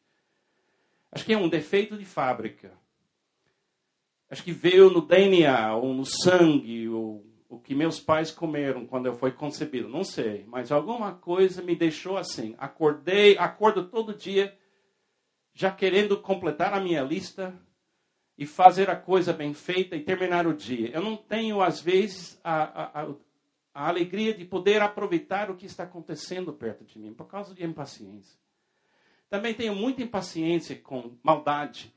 Acho 1.11 1.25
que 1.25 1.33
é 1.33 1.39
um 1.39 1.49
defeito 1.49 1.97
de 1.97 2.05
fábrica. 2.05 2.73
Acho 4.31 4.43
que 4.43 4.53
veio 4.53 4.91
no 4.91 5.01
DNA, 5.01 5.75
ou 5.75 5.95
no 5.95 6.05
sangue, 6.05 6.89
ou 6.89 7.25
o 7.49 7.59
que 7.59 7.75
meus 7.75 8.01
pais 8.01 8.31
comeram 8.31 8.87
quando 8.87 9.07
eu 9.07 9.15
fui 9.15 9.31
concebido. 9.31 9.89
Não 9.89 10.05
sei, 10.05 10.45
mas 10.49 10.71
alguma 10.71 11.15
coisa 11.15 11.63
me 11.63 11.75
deixou 11.75 12.17
assim. 12.17 12.55
Acordei, 12.59 13.39
acordo 13.39 13.89
todo 13.89 14.15
dia, 14.15 14.57
já 15.55 15.71
querendo 15.71 16.21
completar 16.21 16.75
a 16.75 16.81
minha 16.81 17.03
lista 17.03 17.55
e 18.39 18.45
fazer 18.45 18.91
a 18.91 18.97
coisa 18.97 19.33
bem 19.33 19.55
feita 19.55 19.97
e 19.97 20.01
terminar 20.01 20.47
o 20.47 20.55
dia. 20.55 20.91
Eu 20.93 21.03
não 21.03 21.17
tenho, 21.17 21.63
às 21.63 21.81
vezes, 21.81 22.39
a, 22.45 23.01
a, 23.03 23.07
a 23.75 23.89
alegria 23.89 24.35
de 24.35 24.45
poder 24.45 24.83
aproveitar 24.83 25.51
o 25.51 25.57
que 25.57 25.67
está 25.67 25.85
acontecendo 25.85 26.53
perto 26.53 26.85
de 26.85 26.99
mim, 26.99 27.15
por 27.15 27.27
causa 27.27 27.55
de 27.55 27.65
impaciência. 27.65 28.39
Também 29.29 29.55
tenho 29.55 29.75
muita 29.75 30.03
impaciência 30.03 30.77
com 30.77 31.13
maldade. 31.23 31.93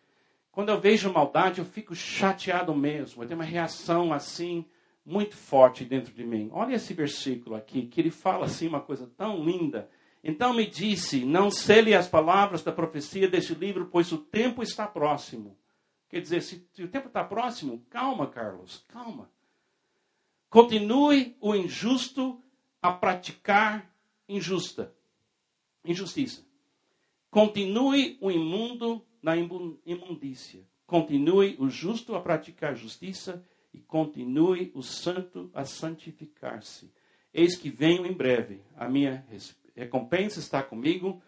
Quando 0.51 0.69
eu 0.69 0.79
vejo 0.79 1.11
maldade, 1.11 1.59
eu 1.59 1.65
fico 1.65 1.93
chateado 1.93 2.75
mesmo. 2.75 3.21
Eu 3.21 3.27
tenho 3.27 3.39
uma 3.39 3.45
reação 3.45 4.11
assim 4.11 4.65
muito 5.05 5.35
forte 5.35 5.85
dentro 5.85 6.13
de 6.13 6.23
mim. 6.23 6.49
Olha 6.51 6.75
esse 6.75 6.93
versículo 6.93 7.55
aqui, 7.55 7.85
que 7.87 8.01
ele 8.01 8.11
fala 8.11 8.45
assim 8.45 8.67
uma 8.67 8.81
coisa 8.81 9.09
tão 9.17 9.43
linda. 9.43 9.89
Então 10.23 10.53
me 10.53 10.65
disse: 10.65 11.23
Não 11.23 11.51
cele 11.51 11.93
as 11.93 12.07
palavras 12.07 12.63
da 12.63 12.71
profecia 12.71 13.27
deste 13.27 13.53
livro, 13.53 13.87
pois 13.91 14.11
o 14.11 14.17
tempo 14.17 14.61
está 14.61 14.87
próximo. 14.87 15.57
Quer 16.09 16.21
dizer, 16.21 16.41
se, 16.41 16.67
o 16.79 16.87
tempo 16.87 17.07
está 17.07 17.23
próximo, 17.23 17.85
calma, 17.89 18.27
Carlos, 18.27 18.83
calma. 18.87 19.29
Continue 20.49 21.37
o 21.39 21.55
injusto 21.55 22.43
a 22.81 22.91
praticar 22.91 23.93
injusta, 24.27 24.93
injustiça. 25.85 26.43
Continue 27.29 28.17
o 28.19 28.31
imundo 28.31 29.05
na 29.21 29.35
imundícia. 29.37 30.67
Continue 30.87 31.55
o 31.59 31.69
justo 31.69 32.15
a 32.15 32.21
praticar 32.21 32.75
justiça 32.75 33.45
e 33.71 33.79
continue 33.79 34.71
o 34.73 34.81
santo 34.81 35.51
a 35.53 35.63
santificar-se. 35.63 36.91
Eis 37.31 37.55
que 37.55 37.69
venho 37.69 38.07
em 38.07 38.13
breve. 38.13 38.63
A 38.75 38.89
minha 38.89 39.23
recompensa 39.75 40.39
está 40.39 40.63
comigo 40.63 41.21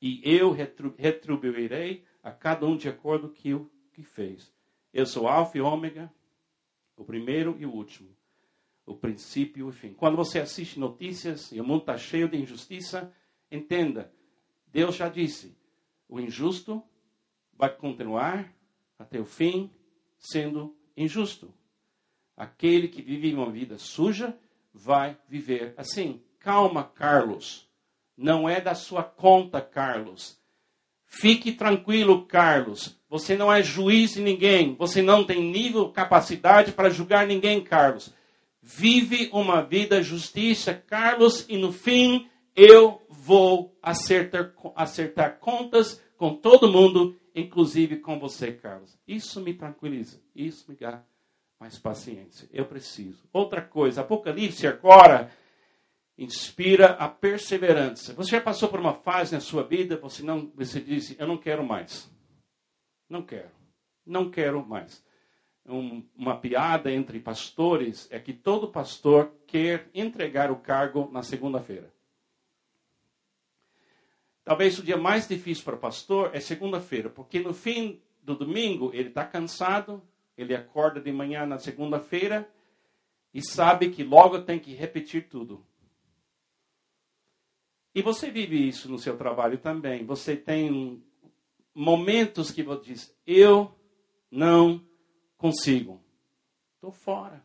e 0.00 0.20
eu 0.22 0.52
retribuirei 0.52 2.04
a 2.22 2.30
cada 2.30 2.64
um 2.64 2.76
de 2.76 2.88
acordo 2.88 3.28
com 3.28 3.48
o 3.54 3.70
que 4.02 4.08
fez. 4.08 4.52
Eu 4.92 5.06
sou 5.06 5.28
Alfa 5.28 5.56
e 5.56 5.60
Ômega, 5.60 6.12
o 6.96 7.04
primeiro 7.04 7.56
e 7.58 7.64
o 7.64 7.72
último, 7.72 8.10
o 8.84 8.94
princípio 8.94 9.60
e 9.60 9.62
o 9.68 9.72
fim. 9.72 9.94
Quando 9.94 10.16
você 10.16 10.40
assiste 10.40 10.78
notícias 10.78 11.52
e 11.52 11.60
o 11.60 11.64
mundo 11.64 11.82
está 11.82 11.96
cheio 11.96 12.28
de 12.28 12.36
injustiça, 12.36 13.12
entenda, 13.50 14.12
Deus 14.66 14.96
já 14.96 15.08
disse, 15.08 15.56
o 16.08 16.20
injusto 16.20 16.82
vai 17.54 17.74
continuar 17.74 18.52
até 18.98 19.20
o 19.20 19.24
fim 19.24 19.70
sendo 20.18 20.76
injusto. 20.96 21.54
Aquele 22.36 22.88
que 22.88 23.02
vive 23.02 23.32
uma 23.34 23.50
vida 23.50 23.78
suja 23.78 24.36
vai 24.74 25.16
viver 25.28 25.74
assim. 25.76 26.22
Calma, 26.38 26.82
Carlos. 26.82 27.70
Não 28.16 28.48
é 28.48 28.60
da 28.60 28.74
sua 28.74 29.04
conta, 29.04 29.60
Carlos. 29.60 30.41
Fique 31.14 31.52
tranquilo, 31.52 32.24
Carlos. 32.26 32.98
Você 33.10 33.36
não 33.36 33.52
é 33.52 33.62
juiz 33.62 34.14
de 34.14 34.22
ninguém. 34.22 34.74
Você 34.76 35.02
não 35.02 35.24
tem 35.24 35.42
nível, 35.42 35.90
capacidade 35.90 36.72
para 36.72 36.88
julgar 36.88 37.26
ninguém, 37.26 37.60
Carlos. 37.60 38.14
Vive 38.62 39.28
uma 39.32 39.60
vida 39.60 40.02
justiça, 40.02 40.72
Carlos, 40.72 41.44
e 41.48 41.58
no 41.58 41.70
fim 41.72 42.28
eu 42.56 43.02
vou 43.08 43.76
acertar, 43.82 44.52
acertar 44.74 45.38
contas 45.38 46.00
com 46.16 46.34
todo 46.34 46.70
mundo 46.70 47.18
inclusive 47.34 47.96
com 47.98 48.18
você, 48.18 48.52
Carlos. 48.52 48.98
Isso 49.06 49.40
me 49.40 49.54
tranquiliza, 49.54 50.20
isso 50.34 50.64
me 50.68 50.76
dá 50.76 51.02
mais 51.58 51.78
paciência. 51.78 52.48
Eu 52.52 52.66
preciso. 52.66 53.22
Outra 53.32 53.62
coisa, 53.62 54.00
Apocalipse 54.00 54.66
agora 54.66 55.30
inspira 56.16 56.92
a 56.92 57.08
perseverança. 57.08 58.14
Você 58.14 58.32
já 58.32 58.40
passou 58.40 58.68
por 58.68 58.80
uma 58.80 58.94
fase 58.94 59.34
na 59.34 59.40
sua 59.40 59.62
vida, 59.62 59.96
você 59.96 60.22
não, 60.22 60.50
você 60.54 60.80
disse, 60.80 61.16
eu 61.18 61.26
não 61.26 61.38
quero 61.38 61.64
mais. 61.64 62.10
Não 63.08 63.22
quero. 63.22 63.50
Não 64.04 64.30
quero 64.30 64.64
mais. 64.64 65.04
Um, 65.64 66.02
uma 66.16 66.36
piada 66.36 66.90
entre 66.90 67.20
pastores 67.20 68.08
é 68.10 68.18
que 68.18 68.32
todo 68.32 68.68
pastor 68.68 69.32
quer 69.46 69.88
entregar 69.94 70.50
o 70.50 70.56
cargo 70.56 71.08
na 71.12 71.22
segunda-feira. 71.22 71.92
Talvez 74.44 74.78
o 74.78 74.82
dia 74.82 74.96
mais 74.96 75.28
difícil 75.28 75.64
para 75.64 75.76
o 75.76 75.78
pastor 75.78 76.30
é 76.34 76.40
segunda-feira, 76.40 77.08
porque 77.08 77.38
no 77.38 77.54
fim 77.54 78.02
do 78.22 78.34
domingo 78.34 78.90
ele 78.92 79.08
está 79.08 79.24
cansado, 79.24 80.02
ele 80.36 80.54
acorda 80.54 81.00
de 81.00 81.12
manhã 81.12 81.46
na 81.46 81.58
segunda-feira 81.58 82.48
e 83.32 83.40
sabe 83.40 83.90
que 83.90 84.02
logo 84.02 84.40
tem 84.42 84.58
que 84.58 84.74
repetir 84.74 85.28
tudo. 85.28 85.64
E 87.94 88.00
você 88.00 88.30
vive 88.30 88.68
isso 88.68 88.90
no 88.90 88.98
seu 88.98 89.16
trabalho 89.16 89.58
também. 89.58 90.04
Você 90.04 90.36
tem 90.36 91.02
momentos 91.74 92.50
que 92.50 92.62
você 92.62 92.92
diz: 92.92 93.16
Eu 93.26 93.74
não 94.30 94.82
consigo. 95.36 96.00
Estou 96.74 96.92
fora. 96.92 97.44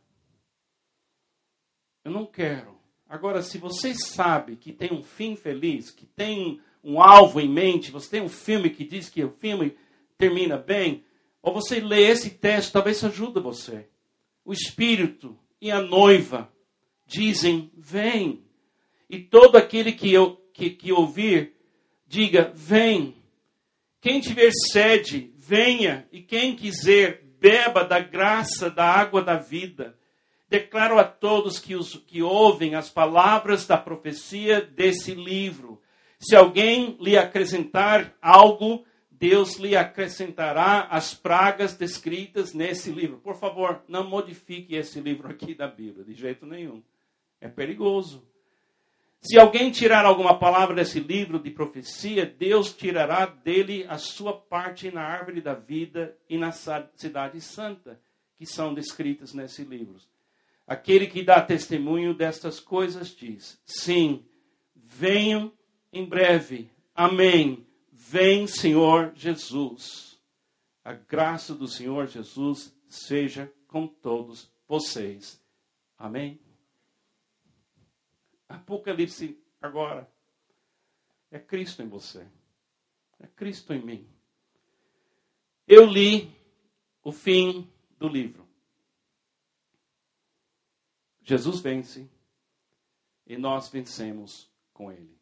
Eu 2.03 2.11
não 2.11 2.25
quero. 2.25 2.77
Agora, 3.09 3.41
se 3.41 3.57
você 3.57 3.93
sabe 3.93 4.55
que 4.55 4.71
tem 4.71 4.93
um 4.93 5.03
fim 5.03 5.35
feliz, 5.35 5.91
que 5.91 6.05
tem 6.05 6.61
um 6.83 7.01
alvo 7.01 7.39
em 7.39 7.49
mente, 7.49 7.91
você 7.91 8.09
tem 8.09 8.21
um 8.21 8.29
filme 8.29 8.69
que 8.69 8.85
diz 8.85 9.09
que 9.09 9.23
o 9.23 9.31
filme 9.31 9.77
termina 10.17 10.57
bem, 10.57 11.03
ou 11.41 11.53
você 11.53 11.79
lê 11.79 12.03
esse 12.03 12.31
texto, 12.31 12.73
talvez 12.73 13.03
ajude 13.03 13.39
você. 13.39 13.87
O 14.43 14.53
Espírito 14.53 15.37
e 15.61 15.69
a 15.71 15.81
noiva 15.81 16.51
dizem: 17.05 17.71
Vem. 17.75 18.46
E 19.09 19.19
todo 19.19 19.57
aquele 19.57 19.91
que, 19.91 20.13
eu, 20.13 20.35
que, 20.53 20.69
que 20.69 20.91
ouvir, 20.91 21.53
diga: 22.05 22.51
Vem. 22.53 23.15
Quem 23.99 24.19
tiver 24.19 24.51
sede, 24.71 25.33
venha. 25.37 26.07
E 26.11 26.21
quem 26.21 26.55
quiser, 26.55 27.23
beba 27.39 27.83
da 27.83 27.99
graça 27.99 28.69
da 28.69 28.85
água 28.85 29.21
da 29.21 29.35
vida. 29.35 29.97
Declaro 30.49 30.97
a 30.97 31.03
todos 31.03 31.59
que, 31.59 31.75
os, 31.75 31.95
que 32.07 32.21
ouvem 32.21 32.75
as 32.75 32.89
palavras 32.89 33.65
da 33.65 33.77
profecia 33.77 34.61
desse 34.61 35.13
livro 35.13 35.81
se 36.19 36.35
alguém 36.35 36.97
lhe 36.99 37.15
acrescentar 37.15 38.15
algo, 38.21 38.85
Deus 39.11 39.57
lhe 39.57 39.75
acrescentará 39.75 40.87
as 40.89 41.13
pragas 41.13 41.75
descritas 41.75 42.53
nesse 42.53 42.91
livro. 42.91 43.17
Por 43.17 43.35
favor, 43.35 43.83
não 43.87 44.07
modifique 44.07 44.75
esse 44.75 44.99
livro 44.99 45.29
aqui 45.29 45.53
da 45.53 45.67
Bíblia, 45.67 46.03
de 46.03 46.13
jeito 46.13 46.45
nenhum. 46.45 46.81
É 47.39 47.47
perigoso. 47.47 48.26
Se 49.21 49.37
alguém 49.37 49.71
tirar 49.71 50.05
alguma 50.05 50.37
palavra 50.37 50.75
desse 50.75 50.99
livro 50.99 51.39
de 51.39 51.49
profecia, 51.49 52.25
Deus 52.25 52.73
tirará 52.73 53.25
dele 53.25 53.85
a 53.89 53.97
sua 53.97 54.33
parte 54.33 54.91
na 54.91 55.01
árvore 55.01 55.41
da 55.41 55.53
vida 55.53 56.15
e 56.29 56.37
na 56.37 56.51
cidade 56.51 57.41
santa, 57.41 57.99
que 58.37 58.45
são 58.45 58.73
descritas 58.73 59.33
nesse 59.33 59.63
livro. 59.63 59.97
Aquele 60.67 61.07
que 61.07 61.23
dá 61.23 61.41
testemunho 61.41 62.13
destas 62.13 62.59
coisas 62.59 63.15
diz: 63.15 63.59
Sim, 63.65 64.25
venham 64.75 65.51
em 65.91 66.05
breve. 66.05 66.69
Amém. 66.93 67.65
Vem, 67.91 68.47
Senhor 68.47 69.11
Jesus. 69.15 70.19
A 70.83 70.93
graça 70.93 71.53
do 71.53 71.67
Senhor 71.67 72.07
Jesus 72.07 72.73
seja 72.87 73.51
com 73.67 73.87
todos 73.87 74.49
vocês. 74.67 75.41
Amém. 75.97 76.39
Apocalipse 78.47 79.37
agora 79.61 80.09
é 81.31 81.39
Cristo 81.39 81.81
em 81.81 81.87
você. 81.87 82.25
É 83.19 83.27
Cristo 83.27 83.73
em 83.73 83.83
mim. 83.83 84.09
Eu 85.67 85.85
li 85.85 86.31
o 87.03 87.11
fim 87.11 87.69
do 87.97 88.07
livro. 88.07 88.47
Jesus 91.21 91.59
vence 91.59 92.09
e 93.25 93.37
nós 93.37 93.67
vencemos 93.67 94.49
com 94.73 94.91
ele. 94.91 95.17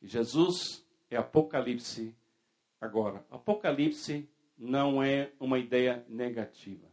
Jesus 0.00 0.86
é 1.10 1.16
Apocalipse 1.16 2.14
agora. 2.80 3.26
Apocalipse 3.30 4.28
não 4.56 5.02
é 5.02 5.30
uma 5.38 5.58
ideia 5.58 6.04
negativa. 6.08 6.86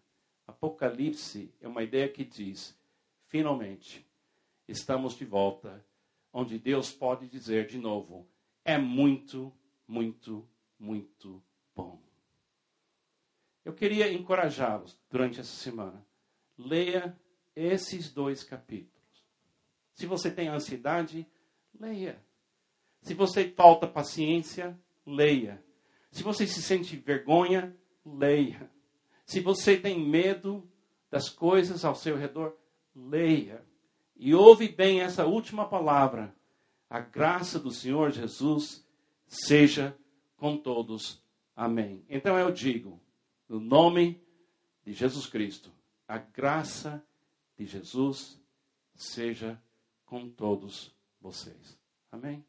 Apocalipse 0.46 1.54
é 1.62 1.67
uma 1.67 1.84
ideia 1.84 2.10
que 2.10 2.26
diz: 2.26 2.78
finalmente, 3.28 4.06
estamos 4.71 5.15
de 5.15 5.25
volta, 5.25 5.86
onde 6.34 6.57
Deus 6.57 6.91
pode 6.91 7.27
dizer 7.27 7.67
de 7.67 7.77
novo: 7.77 8.27
é 8.63 8.77
muito, 8.77 9.53
muito, 9.88 10.47
muito 10.79 11.43
bom. 11.75 12.01
Eu 13.63 13.73
queria 13.73 14.12
encorajá-los 14.12 14.97
durante 15.10 15.39
essa 15.39 15.55
semana. 15.55 16.05
Leia 16.57 17.17
esses 17.55 18.12
dois 18.12 18.43
capítulos. 18.43 18.91
Se 19.93 20.05
você 20.05 20.31
tem 20.31 20.47
ansiedade, 20.47 21.27
leia. 21.79 22.21
Se 23.01 23.13
você 23.13 23.49
falta 23.49 23.88
paciência, 23.88 24.79
leia. 25.05 25.63
Se 26.12 26.23
você 26.23 26.47
se 26.47 26.62
sente 26.62 26.95
vergonha, 26.95 27.75
leia. 28.05 28.69
Se 29.25 29.39
você 29.39 29.77
tem 29.77 29.99
medo 29.99 30.69
das 31.10 31.29
coisas 31.29 31.86
ao 31.86 31.95
seu 31.95 32.15
redor, 32.15 32.55
leia. 32.95 33.63
E 34.23 34.36
ouve 34.36 34.69
bem 34.69 35.01
essa 35.01 35.25
última 35.25 35.67
palavra. 35.67 36.31
A 36.88 36.99
graça 36.99 37.58
do 37.58 37.71
Senhor 37.71 38.12
Jesus 38.12 38.85
seja 39.25 39.98
com 40.37 40.56
todos. 40.56 41.19
Amém. 41.56 42.06
Então 42.08 42.37
eu 42.37 42.52
digo, 42.52 43.02
no 43.50 43.60
nome 43.60 44.21
de 44.85 44.93
Jesus 44.93 45.25
Cristo, 45.25 45.71
a 46.08 46.19
graça 46.19 47.04
de 47.58 47.65
Jesus 47.65 48.39
seja 48.93 49.60
com 50.06 50.29
todos 50.29 50.96
vocês. 51.19 51.75
Amém. 52.12 52.46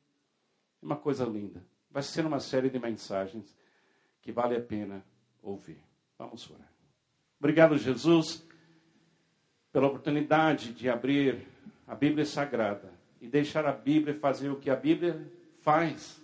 Uma 0.82 0.97
coisa 0.97 1.24
linda. 1.24 1.64
Vai 1.90 2.03
ser 2.03 2.26
uma 2.26 2.38
série 2.38 2.68
de 2.68 2.78
mensagens 2.78 3.57
que 4.20 4.30
vale 4.30 4.55
a 4.55 4.61
pena 4.61 5.03
ouvir. 5.40 5.82
Vamos 6.18 6.51
orar. 6.51 6.70
Obrigado, 7.38 7.78
Jesus, 7.78 8.47
pela 9.72 9.86
oportunidade 9.86 10.74
de 10.74 10.90
abrir 10.90 11.51
a 11.87 11.95
Bíblia 11.95 12.24
Sagrada 12.24 12.93
e 13.20 13.28
deixar 13.28 13.66
a 13.66 13.72
Bíblia 13.72 14.14
fazer 14.14 14.51
o 14.51 14.57
que 14.57 14.70
a 14.70 14.76
Bíblia 14.76 15.30
faz, 15.61 16.20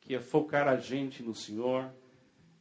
que 0.00 0.14
é 0.14 0.20
focar 0.20 0.68
a 0.68 0.76
gente 0.76 1.22
no 1.22 1.34
Senhor, 1.34 1.90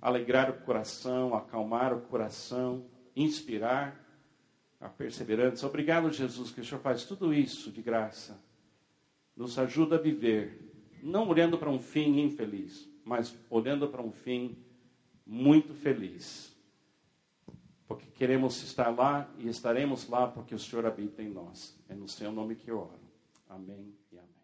alegrar 0.02 0.50
o 0.50 0.62
coração, 0.62 1.36
acalmar 1.36 1.94
o 1.94 2.02
coração, 2.02 2.86
inspirar 3.16 4.00
a 4.80 4.90
perseverança. 4.90 5.66
Obrigado, 5.66 6.12
Jesus, 6.12 6.52
que 6.52 6.62
o 6.62 6.66
Senhor 6.66 6.82
faz 6.82 7.04
tudo 7.06 7.34
isso 7.34 7.72
de 7.72 7.82
graça. 7.82 8.40
Nos 9.36 9.58
ajuda 9.58 9.96
a 9.96 10.02
viver 10.02 10.66
não 11.06 11.28
olhando 11.30 11.58
para 11.58 11.70
um 11.70 11.80
fim 11.80 12.20
infeliz, 12.20 12.90
mas 13.04 13.38
olhando 13.50 13.88
para 13.88 14.02
um 14.02 14.12
fim 14.12 14.58
muito 15.26 15.74
feliz. 15.74 16.55
Porque 17.88 18.08
queremos 18.08 18.62
estar 18.64 18.90
lá 18.90 19.30
e 19.38 19.48
estaremos 19.48 20.10
lá 20.10 20.28
porque 20.28 20.56
o 20.56 20.60
Senhor 20.60 20.86
habita 20.86 21.22
em 21.22 21.30
nós. 21.30 21.78
É 21.88 21.94
no 21.94 22.08
seu 22.08 22.32
nome 22.32 22.56
que 22.56 22.70
eu 22.70 22.80
oro. 22.80 23.00
Amém 23.48 23.94
e 24.12 24.18
amém. 24.18 24.35